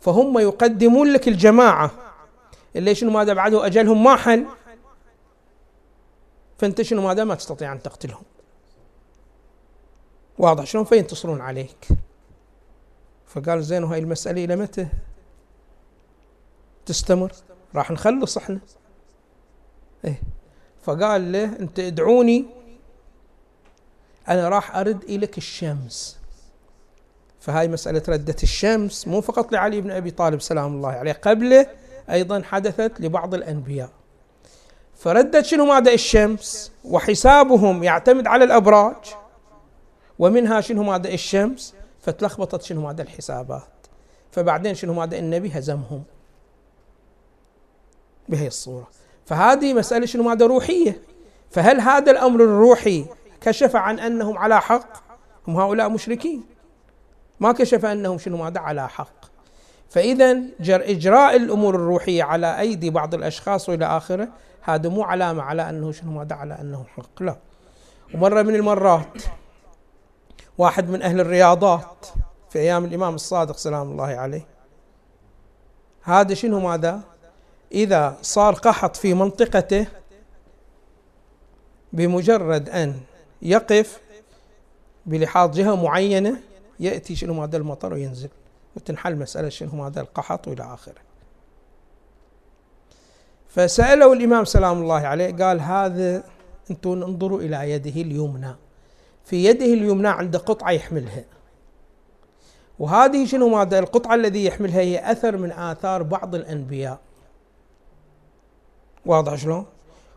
فهم 0.00 0.38
يقدمون 0.38 1.12
لك 1.12 1.28
الجماعة. 1.28 1.90
اللي 2.76 2.94
شنو 2.94 3.10
ماذا 3.10 3.32
بعده؟ 3.32 3.66
أجلهم 3.66 4.04
ما 4.04 4.16
حل. 4.16 4.46
فأنت 6.58 6.82
شنو 6.82 7.02
ماذا؟ 7.02 7.24
ما 7.24 7.34
تستطيع 7.34 7.72
أن 7.72 7.82
تقتلهم. 7.82 8.22
واضح. 10.38 10.64
شلون 10.64 10.84
فينتصرون 10.84 11.40
عليك؟ 11.40 11.88
فقال 13.26 13.62
زين 13.62 13.84
وهاي 13.84 13.98
المسألة 13.98 14.44
إلى 14.44 14.56
متى؟ 14.56 14.88
تستمر. 16.86 17.32
راح 17.74 17.90
نخلص 17.90 18.36
إحنا. 18.36 18.58
إيه. 20.04 20.20
فقال 20.82 21.32
له 21.32 21.44
أنت 21.44 21.78
ادعوني. 21.78 22.46
أنا 24.28 24.48
راح 24.48 24.76
أرد 24.76 25.02
إليك 25.04 25.38
الشمس. 25.38 26.18
فهاي 27.40 27.68
مسألة 27.68 28.02
ردة 28.08 28.36
الشمس 28.42 29.08
مو 29.08 29.20
فقط 29.20 29.52
لعلي 29.52 29.80
بن 29.80 29.90
أبي 29.90 30.10
طالب 30.10 30.40
سلام 30.40 30.74
الله 30.74 30.88
عليه. 30.88 31.12
قبله 31.12 31.66
أيضا 32.10 32.42
حدثت 32.42 33.00
لبعض 33.00 33.34
الأنبياء. 33.34 33.97
فردت 34.98 35.44
شنو 35.44 35.64
مادة 35.64 35.94
الشمس؟ 35.94 36.72
وحسابهم 36.84 37.82
يعتمد 37.82 38.26
على 38.26 38.44
الأبراج. 38.44 39.14
ومنها 40.18 40.60
شنو 40.60 40.82
مادة 40.82 41.14
الشمس؟ 41.14 41.74
فتلخبطت 42.00 42.62
شنو 42.62 42.80
مادة 42.80 43.02
الحسابات. 43.02 43.86
فبعدين 44.30 44.74
شنو 44.74 44.92
مادة 44.92 45.18
النبي؟ 45.18 45.50
هزمهم 45.54 46.02
بهي 48.28 48.46
الصورة. 48.46 48.88
فهذه 49.26 49.74
مسألة 49.74 50.06
شنو 50.06 50.22
مادة 50.22 50.46
روحية؟ 50.46 51.02
فهل 51.50 51.80
هذا 51.80 52.10
الأمر 52.10 52.40
الروحي 52.40 53.06
كشف 53.40 53.76
عن 53.76 53.98
أنهم 53.98 54.38
على 54.38 54.60
حق؟ 54.60 55.02
هم 55.48 55.56
هؤلاء 55.56 55.88
مشركين. 55.88 56.44
ما 57.40 57.52
كشف 57.52 57.84
أنهم 57.84 58.18
شنو 58.18 58.36
ماذا 58.36 58.60
على 58.60 58.88
حق. 58.88 59.28
فاذا 59.90 60.42
إجراء 60.60 61.36
الأمور 61.36 61.74
الروحية 61.74 62.22
على 62.22 62.60
أيدي 62.60 62.90
بعض 62.90 63.14
الأشخاص 63.14 63.68
وإلى 63.68 63.84
آخره 63.84 64.28
هذا 64.62 64.88
مو 64.88 65.02
علامة 65.02 65.42
على 65.42 65.68
أنه 65.68 65.92
شنو 65.92 66.12
ماذا 66.12 66.34
على 66.34 66.54
أنه 66.54 66.84
حق 66.96 67.22
لا. 67.22 67.36
ومرة 68.14 68.42
من 68.42 68.54
المرات 68.54 69.22
واحد 70.58 70.90
من 70.90 71.02
أهل 71.02 71.20
الرياضات 71.20 72.06
في 72.50 72.58
أيام 72.58 72.84
الإمام 72.84 73.14
الصادق 73.14 73.56
سلام 73.56 73.90
الله 73.90 74.04
عليه 74.04 74.46
هذا 76.02 76.34
شنو 76.34 76.60
ماذا؟ 76.60 77.00
إذا 77.72 78.16
صار 78.22 78.54
قحط 78.54 78.96
في 78.96 79.14
منطقته 79.14 79.86
بمجرد 81.92 82.68
أن 82.68 83.00
يقف 83.42 84.00
بلحاظ 85.06 85.56
جهة 85.56 85.84
معينة 85.84 86.40
يأتي 86.80 87.16
شنو 87.16 87.42
هذا 87.42 87.56
المطر 87.56 87.92
وينزل 87.92 88.28
وتنحل 88.76 89.16
مسألة 89.16 89.48
شنو 89.48 89.84
هذا 89.84 90.00
القحط 90.00 90.48
وإلى 90.48 90.74
آخره. 90.74 91.07
فسأله 93.48 94.12
الإمام 94.12 94.44
سلام 94.44 94.82
الله 94.82 95.06
عليه 95.06 95.36
قال 95.36 95.60
هذا 95.60 96.22
أنتم 96.70 97.02
انظروا 97.02 97.40
إلى 97.40 97.70
يده 97.70 98.00
اليمنى 98.00 98.56
في 99.24 99.44
يده 99.44 99.66
اليمنى 99.66 100.08
عنده 100.08 100.38
قطعة 100.38 100.70
يحملها. 100.70 101.24
وهذه 102.78 103.26
شنو 103.26 103.48
ماذا؟ 103.48 103.78
القطعة 103.78 104.14
الذي 104.14 104.44
يحملها 104.44 104.80
هي 104.80 105.12
أثر 105.12 105.36
من 105.36 105.52
آثار 105.52 106.02
بعض 106.02 106.34
الأنبياء. 106.34 106.98
واضح 109.06 109.34
شلون؟ 109.34 109.66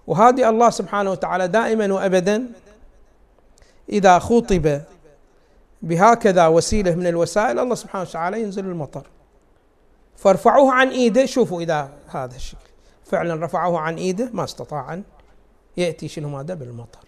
وهذه 0.07 0.49
الله 0.49 0.69
سبحانه 0.69 1.11
وتعالى 1.11 1.47
دائما 1.47 1.93
وابدا 1.93 2.47
إذا 3.89 4.19
خطب 4.19 4.81
بهكذا 5.81 6.47
وسيلة 6.47 6.95
من 6.95 7.07
الوسائل 7.07 7.59
الله 7.59 7.75
سبحانه 7.75 8.09
وتعالى 8.09 8.41
ينزل 8.41 8.65
المطر. 8.65 9.07
فارفعوه 10.15 10.73
عن 10.73 10.89
إيده 10.89 11.25
شوفوا 11.25 11.61
إذا 11.61 11.89
هذا 12.07 12.35
الشكل. 12.35 12.70
فعلا 13.11 13.45
رفعوه 13.45 13.79
عن 13.79 13.97
إيده 13.97 14.29
ما 14.33 14.43
استطاع 14.43 14.93
أن 14.93 15.03
يأتي 15.77 16.07
شنو 16.07 16.29
ماذا 16.29 16.53
بالمطر. 16.53 16.99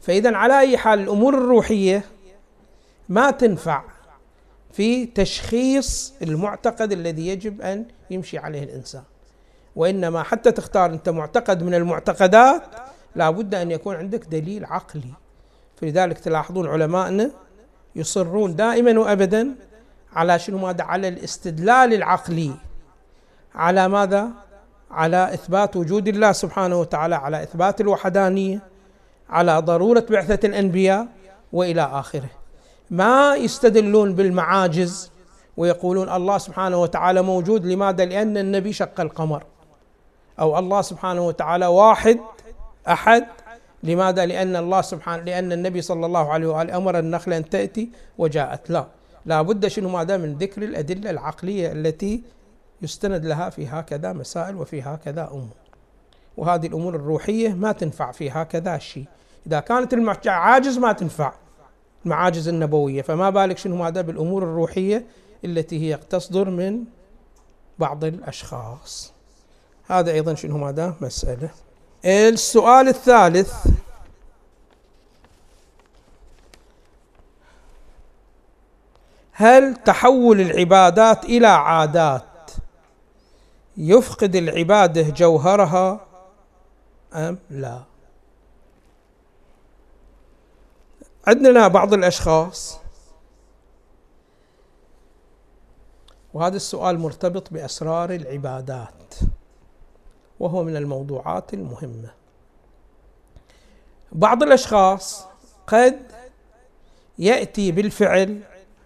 فاذا 0.00 0.36
على 0.36 0.60
أي 0.60 0.78
حال 0.78 1.00
الأمور 1.00 1.34
الروحية 1.34 2.04
ما 3.08 3.30
تنفع 3.30 3.82
في 4.72 5.06
تشخيص 5.06 6.14
المعتقد 6.22 6.92
الذي 6.92 7.28
يجب 7.28 7.60
أن 7.60 7.84
يمشي 8.10 8.38
عليه 8.38 8.62
الإنسان. 8.62 9.02
وإنما 9.76 10.22
حتى 10.22 10.52
تختار 10.52 10.90
أنت 10.90 11.08
معتقد 11.08 11.62
من 11.62 11.74
المعتقدات 11.74 12.62
لابد 13.14 13.54
أن 13.54 13.70
يكون 13.70 13.96
عندك 13.96 14.24
دليل 14.24 14.64
عقلي. 14.64 15.12
فلذلك 15.76 16.18
تلاحظون 16.18 16.68
علمائنا 16.68 17.30
يصرون 17.96 18.56
دائما 18.56 19.00
وابدا 19.00 19.54
على 20.12 20.38
شنو 20.38 20.58
ماذا؟ 20.58 20.84
على 20.84 21.08
الاستدلال 21.08 21.94
العقلي. 21.94 22.54
على 23.54 23.88
ماذا؟ 23.88 24.45
على 24.90 25.34
إثبات 25.34 25.76
وجود 25.76 26.08
الله 26.08 26.32
سبحانه 26.32 26.80
وتعالى 26.80 27.14
على 27.14 27.42
إثبات 27.42 27.80
الوحدانية 27.80 28.62
على 29.30 29.58
ضرورة 29.58 30.06
بعثة 30.10 30.48
الأنبياء 30.48 31.06
وإلى 31.52 31.82
آخره. 31.82 32.30
ما 32.90 33.34
يستدلون 33.36 34.14
بالمعاجز 34.14 35.10
ويقولون 35.56 36.08
الله 36.08 36.38
سبحانه 36.38 36.82
وتعالى 36.82 37.22
موجود 37.22 37.66
لماذا؟ 37.66 38.04
لأن 38.04 38.36
النبي 38.36 38.72
شق 38.72 39.00
القمر. 39.00 39.42
أو 40.40 40.58
الله 40.58 40.82
سبحانه 40.82 41.26
وتعالى 41.26 41.66
واحد 41.66 42.18
أحد. 42.88 43.26
لماذا؟ 43.82 44.26
لأن 44.26 44.56
الله 44.56 44.80
سبحانه 44.80 45.22
لأن 45.22 45.52
النبي 45.52 45.80
صلى 45.80 46.06
الله 46.06 46.32
عليه 46.32 46.46
وآله 46.46 46.76
أمر 46.76 46.98
النخله 46.98 47.36
أن 47.36 47.48
تأتي 47.48 47.90
وجاءت. 48.18 48.70
لا. 48.70 48.86
لا 49.26 49.42
بد 49.42 49.66
شنو؟ 49.66 49.88
ماذا 49.88 50.16
من 50.16 50.34
ذكر 50.38 50.62
الأدلة 50.62 51.10
العقلية 51.10 51.72
التي 51.72 52.22
يستند 52.82 53.26
لها 53.26 53.50
في 53.50 53.66
هكذا 53.66 54.12
مسائل 54.12 54.56
وفي 54.56 54.82
هكذا 54.82 55.28
أمور. 55.32 55.56
وهذه 56.36 56.66
الأمور 56.66 56.94
الروحية 56.94 57.48
ما 57.48 57.72
تنفع 57.72 58.12
في 58.12 58.30
هكذا 58.30 58.78
شيء. 58.78 59.04
إذا 59.46 59.60
كانت 59.60 59.94
المعاجز 59.94 60.78
ما 60.78 60.92
تنفع. 60.92 61.32
المعاجز 62.04 62.48
النبوية. 62.48 63.02
فما 63.02 63.30
بالك 63.30 63.58
شنو 63.58 63.76
ماذا 63.76 64.00
بالأمور 64.00 64.42
الروحية 64.42 65.06
التي 65.44 65.80
هي 65.80 65.96
تصدر 65.96 66.50
من 66.50 66.84
بعض 67.78 68.04
الأشخاص. 68.04 69.12
هذا 69.86 70.12
أيضا 70.12 70.34
شنو 70.34 70.58
ماذا 70.58 70.94
مسألة. 71.00 71.50
السؤال 72.04 72.88
الثالث. 72.88 73.66
هل 79.32 79.74
تحول 79.74 80.40
العبادات 80.40 81.24
إلى 81.24 81.46
عادات؟ 81.46 82.25
يفقد 83.76 84.36
العبادة 84.36 85.02
جوهرها 85.02 86.06
أم 87.12 87.38
لا؟ 87.50 87.82
عندنا 91.26 91.68
بعض 91.68 91.94
الأشخاص 91.94 92.78
وهذا 96.34 96.56
السؤال 96.56 96.98
مرتبط 96.98 97.52
بأسرار 97.52 98.10
العبادات 98.10 99.14
وهو 100.40 100.64
من 100.64 100.76
الموضوعات 100.76 101.54
المهمة. 101.54 102.10
بعض 104.12 104.42
الأشخاص 104.42 105.24
قد 105.66 106.12
يأتي 107.18 107.72
بالفعل 107.72 108.40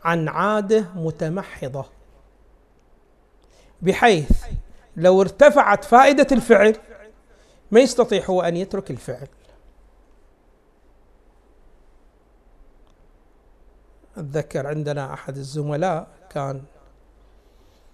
عن 0.05 0.29
عادة 0.29 0.87
متمحضة 0.95 1.85
بحيث 3.83 4.31
لو 4.97 5.21
ارتفعت 5.21 5.85
فائدة 5.85 6.27
الفعل 6.33 6.77
ما 7.71 7.81
يستطيع 7.81 8.25
هو 8.25 8.43
أن 8.43 8.57
يترك 8.57 8.91
الفعل. 8.91 9.29
أتذكر 14.17 14.67
عندنا 14.67 15.13
أحد 15.13 15.37
الزملاء 15.37 16.09
كان 16.31 16.63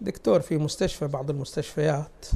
دكتور 0.00 0.40
في 0.40 0.58
مستشفى 0.58 1.06
بعض 1.06 1.30
المستشفيات. 1.30 2.26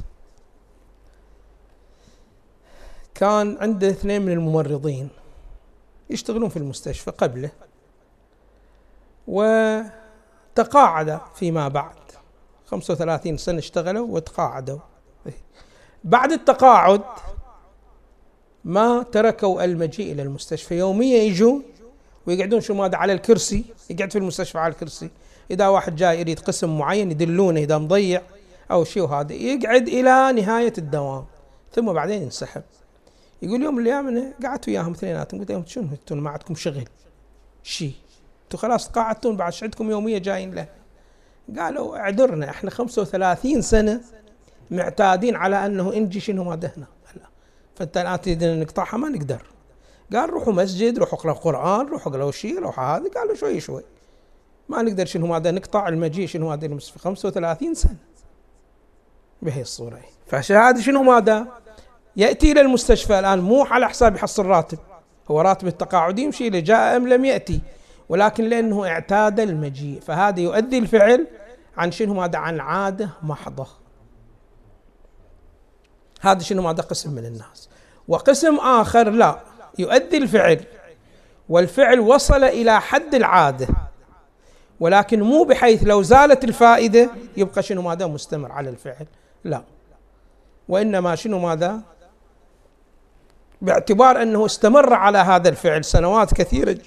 كان 3.15 3.57
عنده 3.61 3.89
اثنين 3.89 4.21
من 4.21 4.31
الممرضين 4.31 5.09
يشتغلون 6.09 6.49
في 6.49 6.57
المستشفى 6.57 7.11
قبله 7.11 7.51
وتقاعد 9.27 11.19
فيما 11.35 11.67
بعد. 11.67 12.00
35 12.71 13.37
سنة 13.37 13.59
اشتغلوا 13.59 14.07
وتقاعدوا. 14.07 14.79
بعد 16.03 16.31
التقاعد 16.31 17.01
ما 18.63 19.03
تركوا 19.03 19.63
المجيء 19.63 20.11
إلى 20.11 20.21
المستشفى. 20.21 20.77
يوميا 20.77 21.23
يجون 21.23 21.63
ويقعدون 22.27 22.61
شو 22.61 22.73
ماذا 22.73 22.97
على 22.97 23.13
الكرسي 23.13 23.65
يقعد 23.89 24.11
في 24.11 24.17
المستشفى 24.17 24.57
على 24.57 24.73
الكرسي. 24.73 25.09
إذا 25.51 25.67
واحد 25.67 25.95
جاي 25.95 26.19
يريد 26.19 26.39
قسم 26.39 26.77
معين 26.77 27.11
يدلونه 27.11 27.59
إذا 27.59 27.77
مضيع 27.77 28.21
أو 28.71 28.83
شيء 28.83 29.03
وهذا 29.03 29.33
يقعد 29.33 29.87
إلى 29.87 30.41
نهاية 30.41 30.73
الدوام 30.77 31.25
ثم 31.73 31.93
بعدين 31.93 32.21
ينسحب. 32.21 32.63
يقول 33.41 33.63
يوم 33.63 33.79
الأيام 33.79 34.07
أنا 34.07 34.33
قعدت 34.43 34.67
وياهم 34.67 34.91
اثنيناتهم 34.91 35.39
قلت 35.39 35.51
لهم 35.51 35.65
شنو 35.65 35.87
ما 36.11 36.29
عندكم 36.29 36.55
شغل. 36.55 36.87
شيء 37.63 37.93
أنتم 38.43 38.57
خلاص 38.57 38.87
تقاعدتون 38.89 39.37
بعد 39.37 39.53
عندكم 39.61 39.91
يوميه 39.91 40.17
جايين 40.17 40.53
له؟ 40.53 40.80
قالوا 41.59 41.97
اعذرنا 41.97 42.49
إحنا 42.49 42.69
35 42.69 43.61
سنة 43.61 44.01
معتادين 44.71 45.35
على 45.35 45.65
أنه 45.65 45.93
انجي 45.93 46.19
شنو 46.19 46.43
ما 46.43 46.55
دهنا. 46.55 46.87
فأنت 47.75 47.97
الآن 47.97 48.21
تريد 48.21 48.43
نقطعها 48.43 48.97
ما 48.97 49.09
نقدر. 49.09 49.41
قال 50.13 50.29
روحوا 50.29 50.53
مسجد 50.53 50.99
روحوا 50.99 51.19
اقرأوا 51.19 51.37
قرآن 51.37 51.85
روحوا 51.87 52.11
اقرأوا 52.11 52.31
شيء 52.31 52.59
روحوا 52.59 52.83
هذا 52.83 53.09
قالوا 53.09 53.35
شوي 53.35 53.59
شوي. 53.59 53.83
ما 54.69 54.81
نقدر 54.81 55.05
شنو 55.05 55.27
ماذا 55.27 55.51
نقطع 55.51 55.87
المجيء 55.87 56.27
شنو 56.27 56.49
ماذا 56.49 56.65
المستشفى 56.65 56.99
35 56.99 57.73
سنة. 57.73 57.95
بهي 59.41 59.61
الصورة. 59.61 59.99
فهذا 60.27 60.81
شنو 60.81 61.03
ماذا 61.03 61.47
يأتي 62.15 62.51
إلى 62.51 62.61
المستشفى 62.61 63.19
الآن 63.19 63.39
مو 63.39 63.63
على 63.63 63.89
حساب 63.89 64.15
يحصل 64.15 64.45
راتب. 64.45 64.79
هو 65.31 65.41
راتب 65.41 65.67
التقاعدي 65.67 66.21
يمشي 66.21 66.49
له 66.49 66.59
جاء 66.59 66.97
أم 66.97 67.07
لم 67.07 67.25
يأتي. 67.25 67.61
ولكن 68.11 68.43
لأنه 68.43 68.87
اعتاد 68.87 69.39
المجيء 69.39 69.99
فهذا 69.99 70.39
يؤدي 70.39 70.77
الفعل 70.77 71.27
عن 71.77 71.91
شنو 71.91 72.13
ماذا؟ 72.13 72.37
عن 72.37 72.59
عادة 72.59 73.09
محضة. 73.23 73.67
هذا 76.21 76.39
شنو 76.39 76.61
ماذا؟ 76.61 76.83
قسم 76.83 77.11
من 77.11 77.25
الناس. 77.25 77.69
وقسم 78.07 78.55
آخر 78.55 79.09
لا 79.09 79.39
يؤدي 79.79 80.17
الفعل. 80.17 80.59
والفعل 81.49 81.99
وصل 81.99 82.43
إلى 82.43 82.81
حد 82.81 83.15
العادة. 83.15 83.67
ولكن 84.79 85.21
مو 85.21 85.43
بحيث 85.43 85.83
لو 85.83 86.01
زالت 86.01 86.43
الفائدة 86.43 87.09
يبقى 87.37 87.63
شنو 87.63 87.81
ماذا؟ 87.81 88.07
مستمر 88.07 88.51
على 88.51 88.69
الفعل. 88.69 89.05
لا. 89.43 89.63
وإنما 90.67 91.15
شنو 91.15 91.39
ماذا؟ 91.39 91.79
باعتبار 93.61 94.21
أنه 94.21 94.45
استمر 94.45 94.93
على 94.93 95.17
هذا 95.17 95.49
الفعل 95.49 95.85
سنوات 95.85 96.33
كثيرة. 96.33 96.77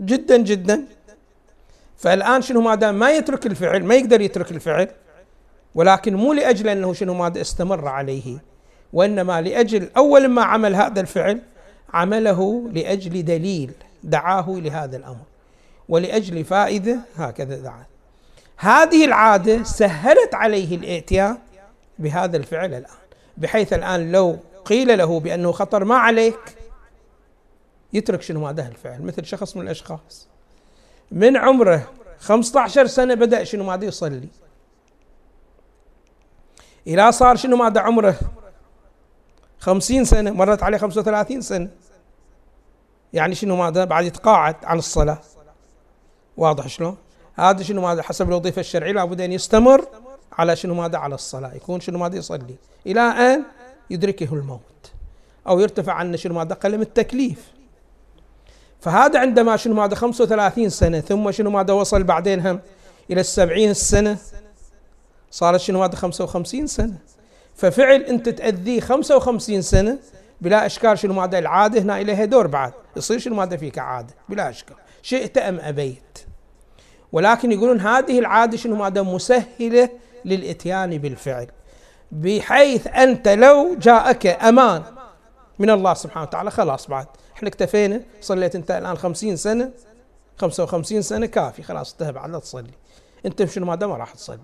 جدا 0.00 0.36
جدا. 0.36 0.84
فالآن 1.96 2.42
شنو 2.42 2.60
ماذا؟ 2.60 2.90
ما 2.92 3.10
يترك 3.10 3.46
الفعل 3.46 3.84
ما 3.84 3.94
يقدر 3.94 4.20
يترك 4.20 4.50
الفعل 4.50 4.88
ولكن 5.74 6.14
مو 6.14 6.32
لأجل 6.32 6.68
أنه 6.68 6.92
شنو 6.92 7.14
ماذا؟ 7.14 7.40
استمر 7.40 7.88
عليه 7.88 8.38
وإنما 8.92 9.40
لأجل 9.40 9.90
أول 9.96 10.28
ما 10.28 10.42
عمل 10.42 10.74
هذا 10.74 11.00
الفعل 11.00 11.40
عمله 11.94 12.70
لأجل 12.72 13.24
دليل 13.24 13.70
دعاه 14.04 14.46
لهذا 14.48 14.96
الأمر 14.96 15.24
ولأجل 15.88 16.44
فائدة 16.44 16.98
هكذا 17.16 17.56
دعاه. 17.56 17.86
هذه 18.56 19.04
العادة 19.04 19.62
سهلت 19.62 20.34
عليه 20.34 20.76
الائتيان 20.76 21.38
بهذا 21.98 22.36
الفعل 22.36 22.74
الآن 22.74 22.98
بحيث 23.36 23.72
الآن 23.72 24.12
لو 24.12 24.38
قيل 24.64 24.98
له 24.98 25.20
بأنه 25.20 25.52
خطر 25.52 25.84
ما 25.84 25.96
عليك 25.96 26.38
يترك 27.92 28.22
شنو 28.22 28.46
هذا 28.46 28.68
الفعل؟ 28.68 29.02
مثل 29.02 29.24
شخص 29.24 29.56
من 29.56 29.62
الأشخاص. 29.62 30.28
من 31.12 31.36
عمره 31.36 31.90
15 32.18 32.86
سنة 32.86 33.14
بدأ 33.14 33.44
شنو 33.44 33.64
ماذا 33.64 33.84
يصلي. 33.84 34.28
إلى 36.86 37.12
صار 37.12 37.36
شنو 37.36 37.56
ماذا 37.56 37.80
عمره 37.80 38.18
50 39.58 40.04
سنة 40.04 40.30
مرت 40.30 40.62
عليه 40.62 40.78
35 40.78 41.40
سنة. 41.40 41.68
يعني 43.12 43.34
شنو 43.34 43.56
ماذا 43.56 43.84
بعد 43.84 44.04
يتقاعد 44.04 44.56
عن 44.64 44.78
الصلاة. 44.78 45.18
واضح 46.36 46.66
شلون؟ 46.66 46.96
هذا 47.34 47.62
شنو 47.62 47.82
ماذا 47.82 48.02
حسب 48.02 48.28
الوظيفة 48.28 48.60
الشرعية 48.60 48.92
لابد 48.92 49.20
أن 49.20 49.32
يستمر 49.32 49.86
على 50.32 50.56
شنو 50.56 50.74
ماذا 50.74 50.98
على 50.98 51.14
الصلاة. 51.14 51.54
يكون 51.54 51.80
شنو 51.80 51.98
ماذا 51.98 52.16
يصلي. 52.16 52.56
إلى 52.86 53.00
أن 53.00 53.44
يدركه 53.90 54.34
الموت. 54.34 54.92
أو 55.46 55.60
يرتفع 55.60 55.92
عنه 55.92 56.16
شنو 56.16 56.34
ماذا 56.34 56.54
قلم 56.54 56.82
التكليف. 56.82 57.57
فهذا 58.80 59.18
عندما 59.18 59.56
شنو 59.56 59.74
ماذا 59.74 59.94
35 59.94 60.68
سنة 60.68 61.00
ثم 61.00 61.30
شنو 61.30 61.50
ماذا 61.50 61.72
وصل 61.72 62.02
بعدين 62.02 62.46
هم؟ 62.46 62.60
إلى 63.10 63.20
السبعين 63.20 63.70
السنة 63.70 64.18
صارت 65.30 65.60
شنو 65.60 65.82
هذا 65.82 65.96
55 65.96 66.66
سنة. 66.66 66.98
ففعل 67.56 68.02
أنت 68.02 68.28
تأذيه 68.28 68.80
55 68.80 69.62
سنة 69.62 69.98
بلا 70.40 70.66
إشكال 70.66 70.98
شنو 70.98 71.14
ماذا؟ 71.14 71.38
العادة 71.38 71.80
هنا 71.80 72.00
إليها 72.00 72.24
دور 72.24 72.46
بعد. 72.46 72.72
يصير 72.96 73.18
شنو 73.18 73.34
ماذا 73.34 73.56
فيك؟ 73.56 73.78
عادة 73.78 74.14
بلا 74.28 74.50
إشكال. 74.50 74.76
شئت 75.02 75.38
أم 75.38 75.60
أبيت. 75.60 76.18
ولكن 77.12 77.52
يقولون 77.52 77.80
هذه 77.80 78.18
العادة 78.18 78.56
شنو 78.56 78.76
ماذا؟ 78.76 79.02
مسهلة 79.02 79.88
للإتيان 80.24 80.98
بالفعل. 80.98 81.46
بحيث 82.12 82.86
أنت 82.86 83.28
لو 83.28 83.74
جاءك 83.74 84.26
أمان 84.26 84.82
من 85.58 85.70
الله 85.70 85.94
سبحانه 85.94 86.26
وتعالى 86.26 86.50
خلاص 86.50 86.86
بعد. 86.86 87.06
إحنا 87.38 87.48
اكتفينا 87.48 88.02
صليت 88.20 88.54
انت 88.54 88.70
الآن 88.70 88.96
خمسين 88.96 89.36
سنة 89.36 89.70
خمسة 90.36 90.62
وخمسين 90.62 91.02
سنة 91.02 91.26
كافي 91.26 91.62
خلاص 91.62 91.92
انتهى 91.92 92.12
بعد 92.12 92.30
لا 92.30 92.38
تصلي. 92.38 92.70
انت 93.26 93.44
شنو 93.44 93.66
ما 93.66 93.76
ما 93.86 93.96
راح 93.96 94.14
تصلي. 94.14 94.38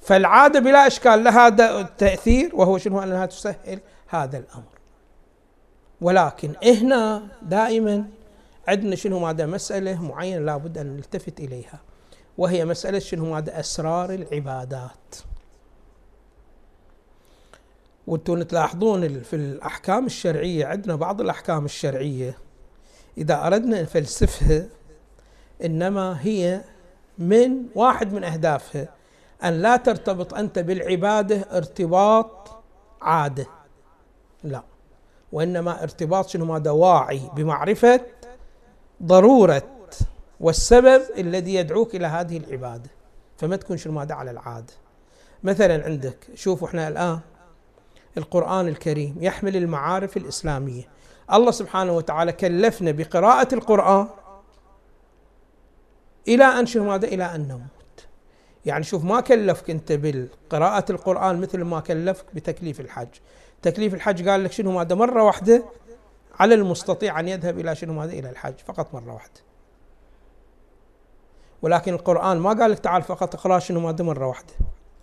فالعادة 0.00 0.60
بلا 0.60 0.86
إشكال 0.86 1.24
لها 1.24 1.48
تأثير 1.82 2.56
وهو 2.56 2.78
شنو؟ 2.78 3.02
أنها 3.02 3.26
تسهل 3.26 3.80
هذا 4.08 4.38
الأمر. 4.38 4.78
ولكن 6.00 6.52
هنا 6.62 7.28
دائما 7.42 8.04
عندنا 8.68 8.96
شنو 8.96 9.18
ماذا 9.18 9.46
مسألة 9.46 10.02
معينة 10.02 10.38
لابد 10.38 10.78
أن 10.78 10.96
نلتفت 10.96 11.40
إليها 11.40 11.80
وهي 12.38 12.64
مسألة 12.64 12.98
شنو 12.98 13.32
ماذا 13.32 13.60
أسرار 13.60 14.14
العبادات. 14.14 15.14
وأنتم 18.06 18.42
تلاحظون 18.42 19.22
في 19.22 19.36
الأحكام 19.36 20.06
الشرعية 20.06 20.66
عندنا 20.66 20.96
بعض 20.96 21.20
الأحكام 21.20 21.64
الشرعية 21.64 22.38
إذا 23.18 23.46
أردنا 23.46 23.82
نفلسفها 23.82 24.66
إنما 25.64 26.18
هي 26.20 26.60
من 27.18 27.62
واحد 27.74 28.12
من 28.12 28.24
أهدافها 28.24 28.88
أن 29.44 29.62
لا 29.62 29.76
ترتبط 29.76 30.34
أنت 30.34 30.58
بالعبادة 30.58 31.36
ارتباط 31.52 32.62
عادة. 33.02 33.46
لا 34.44 34.62
وإنما 35.32 35.82
ارتباط 35.82 36.28
شنو؟ 36.28 36.44
ماذا؟ 36.44 36.70
واعي 36.70 37.20
بمعرفة 37.36 38.00
ضرورة 39.02 39.62
والسبب 40.40 41.02
الذي 41.18 41.54
يدعوك 41.54 41.94
إلى 41.94 42.06
هذه 42.06 42.36
العبادة. 42.36 42.90
فما 43.36 43.56
تكون 43.56 43.76
شنو؟ 43.76 43.92
ماذا؟ 43.92 44.14
على 44.14 44.30
العادة. 44.30 44.72
مثلا 45.42 45.84
عندك 45.84 46.16
شوفوا 46.34 46.68
إحنا 46.68 46.88
الآن 46.88 47.20
القرآن 48.16 48.68
الكريم 48.68 49.16
يحمل 49.20 49.56
المعارف 49.56 50.16
الإسلامية. 50.16 50.88
الله 51.32 51.50
سبحانه 51.50 51.92
وتعالى 51.92 52.32
كلفنا 52.32 52.90
بقراءة 52.90 53.54
القرآن 53.54 54.06
إلى 56.28 56.44
أن 56.44 56.66
شو 56.66 56.84
ماذا؟ 56.84 57.08
إلى 57.08 57.24
أن 57.24 57.48
نموت. 57.48 58.06
يعني 58.66 58.84
شوف 58.84 59.04
ما 59.04 59.20
كلفك 59.20 59.70
أنت 59.70 59.92
بالقراءة 59.92 60.92
القرآن 60.92 61.40
مثل 61.40 61.62
ما 61.62 61.80
كلفك 61.80 62.24
بتكليف 62.34 62.80
الحج. 62.80 63.08
تكليف 63.62 63.94
الحج 63.94 64.28
قال 64.28 64.44
لك 64.44 64.52
شنو 64.52 64.72
ماذا؟ 64.72 64.94
مرة 64.94 65.22
واحدة 65.22 65.64
على 66.40 66.54
المستطيع 66.54 67.20
أن 67.20 67.28
يذهب 67.28 67.58
إلى 67.58 67.74
شنو 67.74 67.92
ماذا؟ 67.92 68.12
إلى 68.12 68.30
الحج 68.30 68.54
فقط 68.66 68.94
مرة 68.94 69.12
واحدة. 69.12 69.40
ولكن 71.62 71.94
القرآن 71.94 72.38
ما 72.38 72.50
قال 72.50 72.70
لك 72.70 72.78
تعال 72.78 73.02
فقط 73.02 73.34
اقرأ 73.34 73.58
شنو 73.58 73.80
ماذا؟ 73.80 74.04
مرة 74.04 74.26
واحدة. 74.26 74.54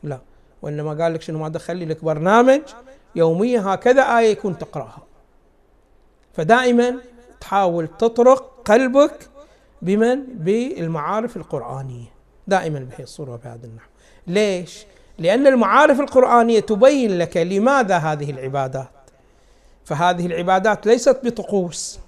لا. 0.04 0.20
وإنما 0.62 1.04
قال 1.04 1.14
لك 1.14 1.22
شنو 1.22 1.40
ماذا؟ 1.40 1.60
خلي 1.60 1.86
لك 1.86 2.04
برنامج 2.04 2.62
يوميا 3.16 3.62
هكذا 3.66 4.02
آية 4.02 4.32
يكون 4.32 4.58
تقرأها. 4.58 5.04
فدائما 6.34 6.96
تحاول 7.42 7.88
تطرق 7.88 8.62
قلبك 8.66 9.30
بمن؟ 9.82 10.24
بالمعارف 10.26 11.38
القرآنية. 11.38 12.08
دائما 12.48 12.80
بهي 12.80 13.04
الصورة 13.04 13.34
وبهذا 13.34 13.66
النحو. 13.66 13.90
ليش؟ 14.28 14.86
لأن 15.18 15.48
المعارف 15.48 16.00
القرآنية 16.00 16.60
تبين 16.60 17.18
لك 17.18 17.38
لماذا 17.38 17.98
هذه 17.98 18.32
العبادات. 18.32 18.90
فهذه 19.86 20.26
العبادات 20.26 20.86
ليست 20.86 21.20
بطقوس 21.24 22.00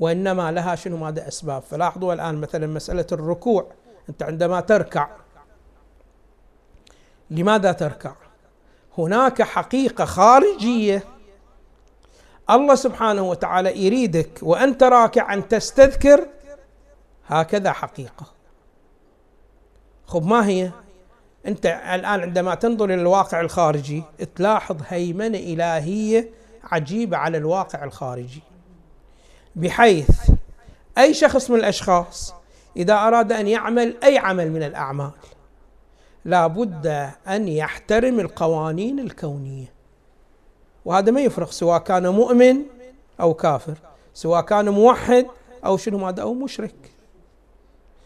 وإنما 0.00 0.52
لها 0.52 0.74
شنو؟ 0.74 0.96
ماذا 0.96 1.28
أسباب؟ 1.28 1.62
فلاحظوا 1.62 2.14
الآن 2.14 2.34
مثلا 2.34 2.66
مسألة 2.66 3.06
الركوع. 3.12 3.66
أنت 4.08 4.22
عندما 4.22 4.60
تركع 4.60 5.08
لماذا 7.30 7.72
تركع؟ 7.72 8.14
هناك 8.98 9.42
حقيقة 9.42 10.04
خارجية. 10.04 11.04
الله 12.50 12.74
سبحانه 12.74 13.22
وتعالى 13.22 13.86
يريدك 13.86 14.38
وانت 14.42 14.82
راكع 14.82 15.34
أن 15.34 15.48
تستذكر 15.48 16.26
هكذا 17.26 17.72
حقيقة. 17.72 18.26
خب 20.06 20.26
ما 20.26 20.46
هي؟ 20.46 20.70
أنت 21.46 21.66
الآن 21.66 22.20
عندما 22.20 22.54
تنظر 22.54 22.84
إلى 22.84 22.94
الواقع 22.94 23.40
الخارجي 23.40 24.02
تلاحظ 24.36 24.76
هيمنة 24.88 25.38
إلهية 25.38 26.30
عجيبة 26.64 27.16
على 27.16 27.38
الواقع 27.38 27.84
الخارجي. 27.84 28.42
بحيث 29.56 30.30
أي 30.98 31.14
شخص 31.14 31.50
من 31.50 31.58
الأشخاص 31.58 32.34
إذا 32.76 32.94
أراد 32.94 33.32
أن 33.32 33.48
يعمل 33.48 33.96
أي 34.04 34.18
عمل 34.18 34.52
من 34.52 34.62
الأعمال 34.62 35.10
لا 36.24 36.46
بد 36.46 36.86
أن 37.28 37.48
يحترم 37.48 38.20
القوانين 38.20 39.00
الكونية. 39.00 39.72
وهذا 40.84 41.10
ما 41.10 41.20
يفرق 41.20 41.50
سواء 41.50 41.78
كان 41.78 42.08
مؤمن 42.08 42.56
أو 43.20 43.34
كافر 43.34 43.74
سواء 44.14 44.42
كان 44.42 44.68
موحد 44.68 45.26
أو 45.64 45.76
شنو 45.76 45.98
ماذا 45.98 46.22
أو 46.22 46.34
مشرك. 46.34 46.74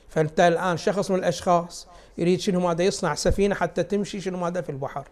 فأنت 0.08 0.40
الآن 0.40 0.76
شخص 0.76 1.10
من 1.10 1.18
الأشخاص 1.18 1.88
يريد 2.18 2.40
شنو 2.40 2.60
ماذا 2.60 2.82
يصنع 2.82 3.14
سفينة 3.14 3.54
حتى 3.54 3.82
تمشي 3.82 4.20
شنو 4.20 4.38
ماذا 4.38 4.60
في 4.60 4.70
البحر. 4.70 5.08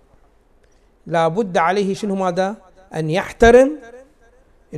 لا 1.07 1.29
بد 1.29 1.57
عليه 1.57 1.95
شنو 1.95 2.15
ماذا 2.15 2.57
أن 2.95 3.11
يحترم 3.11 3.79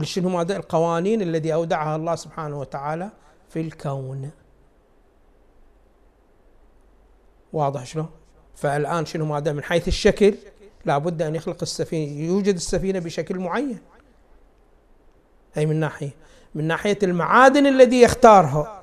شنو 0.03 0.29
ماذا 0.29 0.57
القوانين 0.57 1.23
الذي 1.23 1.55
أودعها 1.55 1.97
الله 1.97 2.15
سبحانه 2.15 2.61
وتعالى 2.61 3.11
في 3.49 3.61
الكون. 3.61 4.31
واضح 7.57 7.87
شلون؟ 7.87 8.09
فالآن 8.55 9.07
شنو 9.07 9.25
ماذا 9.25 9.53
من 9.53 9.63
حيث 9.63 9.89
الشكل 9.89 10.35
لابد 10.85 11.23
أن 11.23 11.35
يخلق 11.35 11.57
السفينة 11.63 12.21
يوجد 12.21 12.55
السفينة 12.55 12.99
بشكل 12.99 13.39
معين. 13.39 13.79
أي 15.57 15.67
من 15.67 15.77
ناحية؟ 15.81 16.11
من 16.55 16.65
ناحية 16.65 16.99
المعادن 17.03 17.67
الذي 17.67 18.03
يختارها. 18.03 18.83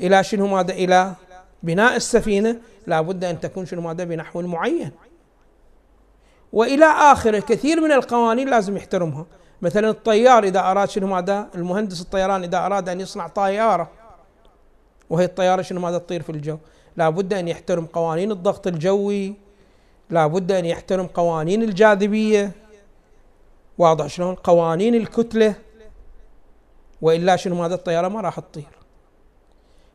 إلى 0.00 0.24
شنو 0.24 0.46
ماذا 0.46 0.72
إلى 0.72 1.12
بناء 1.62 1.96
السفينة 1.96 2.60
لابد 2.86 3.24
أن 3.24 3.40
تكون 3.40 3.66
شنو 3.66 3.80
ماذا 3.80 4.04
بنحو 4.04 4.42
معين. 4.42 4.92
وإلى 6.52 6.84
اخره 6.84 7.38
كثير 7.38 7.80
من 7.80 7.92
القوانين 7.92 8.50
لازم 8.50 8.76
يحترمها. 8.76 9.26
مثلا 9.62 9.90
الطيار 9.90 10.44
إذا 10.44 10.60
أراد 10.60 10.88
شنو 10.88 11.06
ماذا 11.06 11.48
المهندس 11.54 12.00
الطيران 12.00 12.42
إذا 12.42 12.66
أراد 12.66 12.88
أن 12.88 13.00
يصنع 13.00 13.28
طيارة 13.28 13.90
وهي 15.10 15.24
الطيارة 15.24 15.62
شنو 15.62 15.80
ماذا 15.80 15.98
تطير 15.98 16.22
في 16.22 16.30
الجو. 16.30 16.58
لا 16.98 17.08
بد 17.10 17.32
أن 17.32 17.48
يحترم 17.48 17.86
قوانين 17.86 18.30
الضغط 18.30 18.66
الجوي 18.66 19.34
لا 20.10 20.26
بد 20.26 20.52
أن 20.52 20.64
يحترم 20.64 21.06
قوانين 21.06 21.62
الجاذبية. 21.62 22.52
واضح 23.78 24.06
شلون؟ 24.06 24.34
قوانين 24.34 24.94
الكتلة 24.94 25.54
وإلا 27.02 27.36
شنو 27.36 27.54
ماذا؟ 27.54 27.74
الطيارة 27.74 28.08
ما 28.08 28.20
راح 28.20 28.40
تطير. 28.40 28.78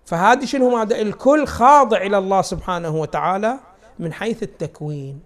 فهذه 0.05 0.45
شنو 0.45 0.69
ماذا؟ 0.77 1.01
الكل 1.01 1.47
خاضع 1.47 1.97
إلى 1.97 2.17
الله 2.17 2.41
سبحانه 2.41 2.95
وتعالى 2.95 3.59
من 3.99 4.13
حيث 4.13 4.43
التكوين. 4.43 5.19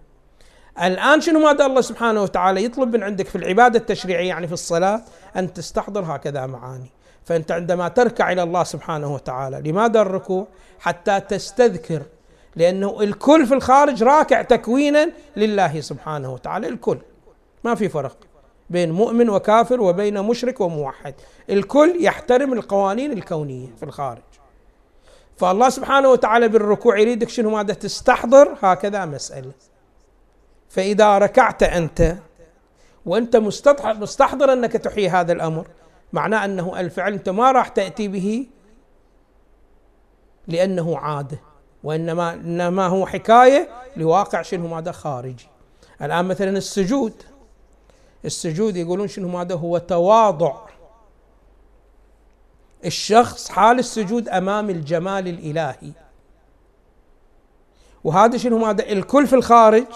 الآن 0.84 1.22
شنو 1.22 1.40
ماذا 1.40 1.66
الله 1.66 1.82
سبحانه 1.82 2.24
وتعالى 2.24 2.64
يطلب 2.64 2.96
من 2.96 3.04
عندك 3.04 3.28
في 3.28 3.38
العبادة 3.38 3.80
التشريعية؟ 3.80 4.28
يعني 4.28 4.48
في 4.48 4.54
الصلاة 4.54 5.02
أن 5.36 5.54
تستحضر 5.54 6.16
هكذا 6.16 6.46
معاني. 6.46 6.92
فأنت 7.28 7.52
عندما 7.52 7.88
تركع 7.88 8.32
إلى 8.32 8.44
الله 8.44 8.64
سبحانه 8.64 9.14
وتعالى 9.14 9.72
لماذا 9.72 10.02
الركوع؟ 10.02 10.48
حتى 10.80 11.20
تستذكر 11.20 12.02
لأنه 12.56 13.02
الكل 13.02 13.46
في 13.46 13.54
الخارج 13.54 14.04
راكع 14.04 14.42
تكوينا 14.42 15.12
لله 15.36 15.82
سبحانه 15.82 16.34
وتعالى 16.34 16.68
الكل. 16.68 16.98
ما 17.64 17.76
في 17.76 17.90
فرق 17.90 18.18
بين 18.70 18.92
مؤمن 18.92 19.30
وكافر 19.30 19.82
وبين 19.82 20.22
مشرك 20.22 20.62
وموحد. 20.62 21.14
الكل 21.50 21.96
يحترم 22.00 22.54
القوانين 22.54 23.12
الكونية 23.12 23.68
في 23.78 23.84
الخارج. 23.84 24.22
فالله 25.38 25.70
سبحانه 25.70 26.10
وتعالى 26.10 26.48
بالركوع 26.48 27.00
يريدك 27.00 27.30
شنو؟ 27.30 27.50
ماذا؟ 27.50 27.74
تستحضر 27.74 28.58
هكذا 28.62 29.06
مسألة. 29.06 29.52
فإذا 30.70 31.18
ركعت 31.18 31.64
أنت 31.64 32.16
وأنت 33.06 33.36
مستحضر 33.84 34.54
أنك 34.54 34.72
تحيي 34.72 35.10
هذا 35.10 35.34
الأمر 35.34 35.68
معناه 36.14 36.46
أنه 36.46 36.80
الفعل 36.80 37.14
أنت 37.14 37.30
ما 37.30 37.52
راح 37.52 37.68
تأتي 37.68 38.08
به 38.08 38.48
لأنه 40.48 40.98
عادة 40.98 41.40
وإنما 41.84 42.34
إنما 42.34 42.88
هو 42.88 43.06
حكاية 43.06 43.70
لواقع 43.96 44.42
شنو 44.42 44.68
ماذا 44.68 44.92
خارجي. 44.92 45.48
الآن 46.02 46.26
مثلا 46.26 46.58
السجود 46.58 47.24
السجود 48.26 48.76
يقولون 48.76 49.08
شنو 49.08 49.28
ماذا 49.28 49.56
هو 49.56 49.78
تواضع. 49.78 50.56
الشخص 52.86 53.50
حال 53.50 53.80
السجود 53.80 54.30
أمام 54.30 54.70
الجمال 54.70 55.28
الإلهي. 55.28 55.92
وهذا 58.04 58.38
شنو 58.38 58.58
ماذا؟ 58.58 58.92
الكل 58.92 59.28
في 59.28 59.36
الخارج 59.36 59.88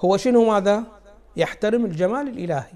هو 0.00 0.16
شنو 0.16 0.50
ماذا؟ 0.50 0.82
يحترم 1.36 1.84
الجمال 1.84 2.28
الإلهي. 2.28 2.72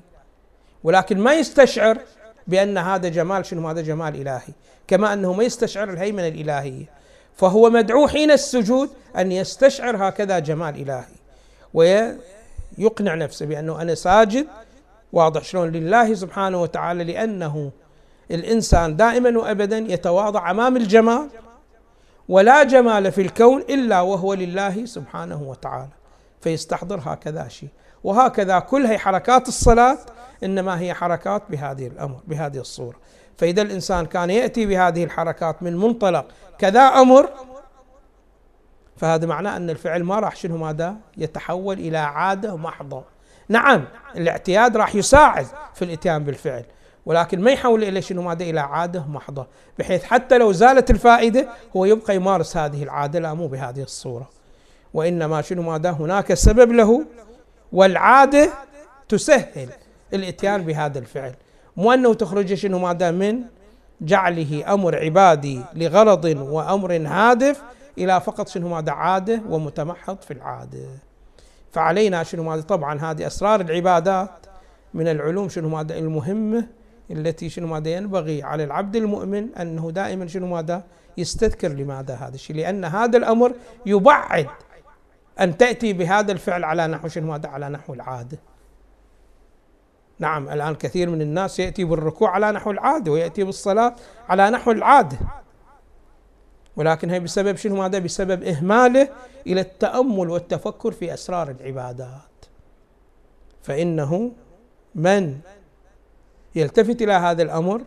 ولكن 0.84 1.18
ما 1.18 1.34
يستشعر 1.34 1.98
بأن 2.46 2.78
هذا 2.78 3.08
جمال 3.08 3.46
شنو 3.46 3.68
هذا؟ 3.68 3.80
جمال 3.80 4.20
إلهي. 4.20 4.52
كما 4.88 5.12
أنه 5.12 5.32
ما 5.32 5.44
يستشعر 5.44 5.90
الهيمنة 5.90 6.28
الإلهية. 6.28 6.84
فهو 7.36 7.70
مدعو 7.70 8.08
حين 8.08 8.30
السجود 8.30 8.90
أن 9.16 9.32
يستشعر 9.32 10.08
هكذا 10.08 10.38
جمال 10.38 10.82
إلهي. 10.82 11.14
ويقنع 11.74 13.14
نفسه 13.14 13.46
بأنه 13.46 13.82
أنا 13.82 13.94
ساجد 13.94 14.46
واضح 15.12 15.44
شلون؟ 15.44 15.70
لله 15.70 16.14
سبحانه 16.14 16.62
وتعالى 16.62 17.04
لأنه 17.04 17.70
الإنسان 18.30 18.96
دائما 18.96 19.38
وابدا 19.38 19.78
يتواضع 19.78 20.50
أمام 20.50 20.76
الجمال 20.76 21.28
ولا 22.28 22.62
جمال 22.62 23.12
في 23.12 23.20
الكون 23.20 23.60
إلا 23.60 24.00
وهو 24.00 24.34
لله 24.34 24.84
سبحانه 24.84 25.42
وتعالى. 25.42 25.92
فيستحضر 26.40 27.00
هكذا 27.04 27.48
شيء. 27.48 27.68
وهكذا 28.04 28.58
كل 28.58 28.86
هي 28.86 28.98
حركات 28.98 29.48
الصلاة 29.48 29.98
إنما 30.44 30.80
هي 30.80 30.94
حركات 30.94 31.42
بهذه 31.50 31.86
الأمر 31.86 32.20
بهذه 32.26 32.58
الصورة. 32.58 32.96
فإذا 33.38 33.62
الإنسان 33.62 34.06
كان 34.06 34.30
يأتي 34.30 34.66
بهذه 34.66 35.04
الحركات 35.04 35.62
من 35.62 35.76
منطلق 35.76 36.26
كذا 36.58 36.80
أمر 36.80 37.28
فهذا 38.96 39.26
معناه 39.26 39.56
أن 39.56 39.70
الفعل 39.70 40.04
ما 40.04 40.20
راح 40.20 40.36
شنو 40.36 40.56
ماذا؟ 40.56 40.96
يتحول 41.16 41.78
إلى 41.78 41.98
عادة 41.98 42.56
محضة. 42.56 43.04
نعم 43.48 43.84
الاعتياد 44.16 44.76
راح 44.76 44.94
يساعد 44.94 45.46
في 45.74 45.84
الإتيان 45.84 46.24
بالفعل 46.24 46.64
ولكن 47.06 47.40
ما 47.40 47.50
يحول 47.50 47.84
إلى 47.84 48.02
شنو 48.02 48.22
ماذا؟ 48.22 48.44
إلى 48.44 48.60
عادة 48.60 49.06
محضة 49.06 49.46
بحيث 49.78 50.04
حتى 50.04 50.38
لو 50.38 50.52
زالت 50.52 50.90
الفائدة 50.90 51.48
هو 51.76 51.84
يبقى 51.84 52.16
يمارس 52.16 52.56
هذه 52.56 52.82
العادة 52.82 53.18
لا 53.18 53.34
مو 53.34 53.46
بهذه 53.46 53.82
الصورة. 53.82 54.30
وإنما 54.94 55.42
شنو 55.42 55.62
ماذا؟ 55.62 55.90
هناك 55.90 56.34
سبب 56.34 56.72
له 56.72 57.04
والعادة 57.72 58.50
تسهل 59.08 59.68
الاتيان 60.14 60.62
بهذا 60.62 60.98
الفعل. 60.98 61.34
مو 61.76 61.92
أنه 61.92 62.14
تخرج 62.14 62.54
شنو 62.54 62.78
ماذا 62.78 63.10
من؟ 63.10 63.40
جعله 64.00 64.74
أمر 64.74 64.98
عبادي 64.98 65.60
لغرض 65.74 66.24
وأمر 66.24 66.96
هادف 67.06 67.62
إلى 67.98 68.20
فقط 68.20 68.48
شنو 68.48 68.68
ماذا؟ 68.68 68.92
عادة 68.92 69.42
ومتمحض 69.48 70.16
في 70.20 70.30
العادة. 70.30 70.78
فعلينا 71.72 72.22
شنو 72.22 72.42
ماذا؟ 72.42 72.62
طبعا 72.62 73.00
هذه 73.00 73.26
أسرار 73.26 73.60
العبادات 73.60 74.30
من 74.94 75.08
العلوم 75.08 75.48
شنو 75.48 75.68
ماذا؟ 75.68 75.98
المهمة 75.98 76.66
التي 77.10 77.48
شنو 77.48 77.66
ماذا 77.66 77.90
ينبغي 77.90 78.42
على 78.42 78.64
العبد 78.64 78.96
المؤمن 78.96 79.54
أنه 79.54 79.90
دائما 79.90 80.26
شنو 80.26 80.46
ماذا؟ 80.46 80.84
يستذكر 81.18 81.68
لماذا 81.68 82.14
هذا 82.14 82.34
الشيء. 82.34 82.56
لأن 82.56 82.84
هذا 82.84 83.18
الأمر 83.18 83.52
يبعد 83.86 84.46
أن 85.40 85.56
تأتي 85.56 85.92
بهذا 85.92 86.32
الفعل 86.32 86.64
على 86.64 86.86
نحو 86.86 87.08
شنو 87.08 87.26
ماذا؟ 87.26 87.48
على 87.48 87.68
نحو 87.68 87.94
العادة. 87.94 88.38
نعم 90.18 90.48
الآن 90.48 90.74
كثير 90.74 91.10
من 91.10 91.22
الناس 91.22 91.58
يأتي 91.58 91.84
بالركوع 91.84 92.30
على 92.30 92.52
نحو 92.52 92.70
العادة 92.70 93.12
ويأتي 93.12 93.44
بالصلاة 93.44 93.94
على 94.28 94.50
نحو 94.50 94.70
العادة. 94.70 95.18
ولكن 96.76 97.10
هي 97.10 97.20
بسبب 97.20 97.56
شنو؟ 97.56 97.76
ماذا 97.76 97.98
بسبب 97.98 98.42
إهماله 98.42 99.08
إلى 99.46 99.60
التأمل 99.60 100.30
والتفكر 100.30 100.92
في 100.92 101.14
أسرار 101.14 101.50
العبادات. 101.50 102.44
فإنه 103.62 104.32
من 104.94 105.38
يلتفت 106.54 107.02
إلى 107.02 107.12
هذا 107.12 107.42
الأمر 107.42 107.82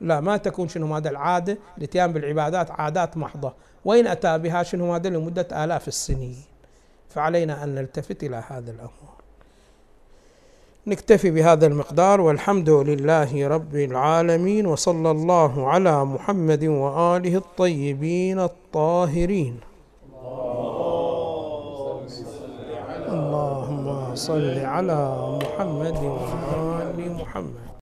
لا 0.00 0.20
ما 0.20 0.36
تكون 0.36 0.68
شنو؟ 0.68 0.96
هذا 0.96 1.10
العادة 1.10 1.58
الاتيان 1.78 2.12
بالعبادات 2.12 2.70
عادات 2.70 3.16
محضة. 3.16 3.54
وإن 3.84 4.06
أتى 4.06 4.38
بها 4.38 4.62
شنو؟ 4.62 4.94
هذا 4.94 5.08
لمدة 5.08 5.64
آلاف 5.64 5.88
السنين. 5.88 6.44
فعلينا 7.08 7.64
أن 7.64 7.74
نلتفت 7.74 8.24
إلى 8.24 8.42
هذا 8.48 8.70
الأمر. 8.70 9.19
نكتفي 10.86 11.30
بهذا 11.30 11.66
المقدار 11.66 12.20
والحمد 12.20 12.70
لله 12.70 13.48
رب 13.48 13.74
العالمين 13.74 14.66
وصلى 14.66 15.10
الله 15.10 15.68
على 15.68 16.04
محمد 16.04 16.64
وآله 16.64 17.36
الطيبين 17.36 18.40
الطاهرين. 18.40 19.60
اللهم 23.08 24.14
صل 24.14 24.58
على 24.58 25.00
محمد 25.42 25.96
وآل 25.96 27.12
محمد. 27.20 27.70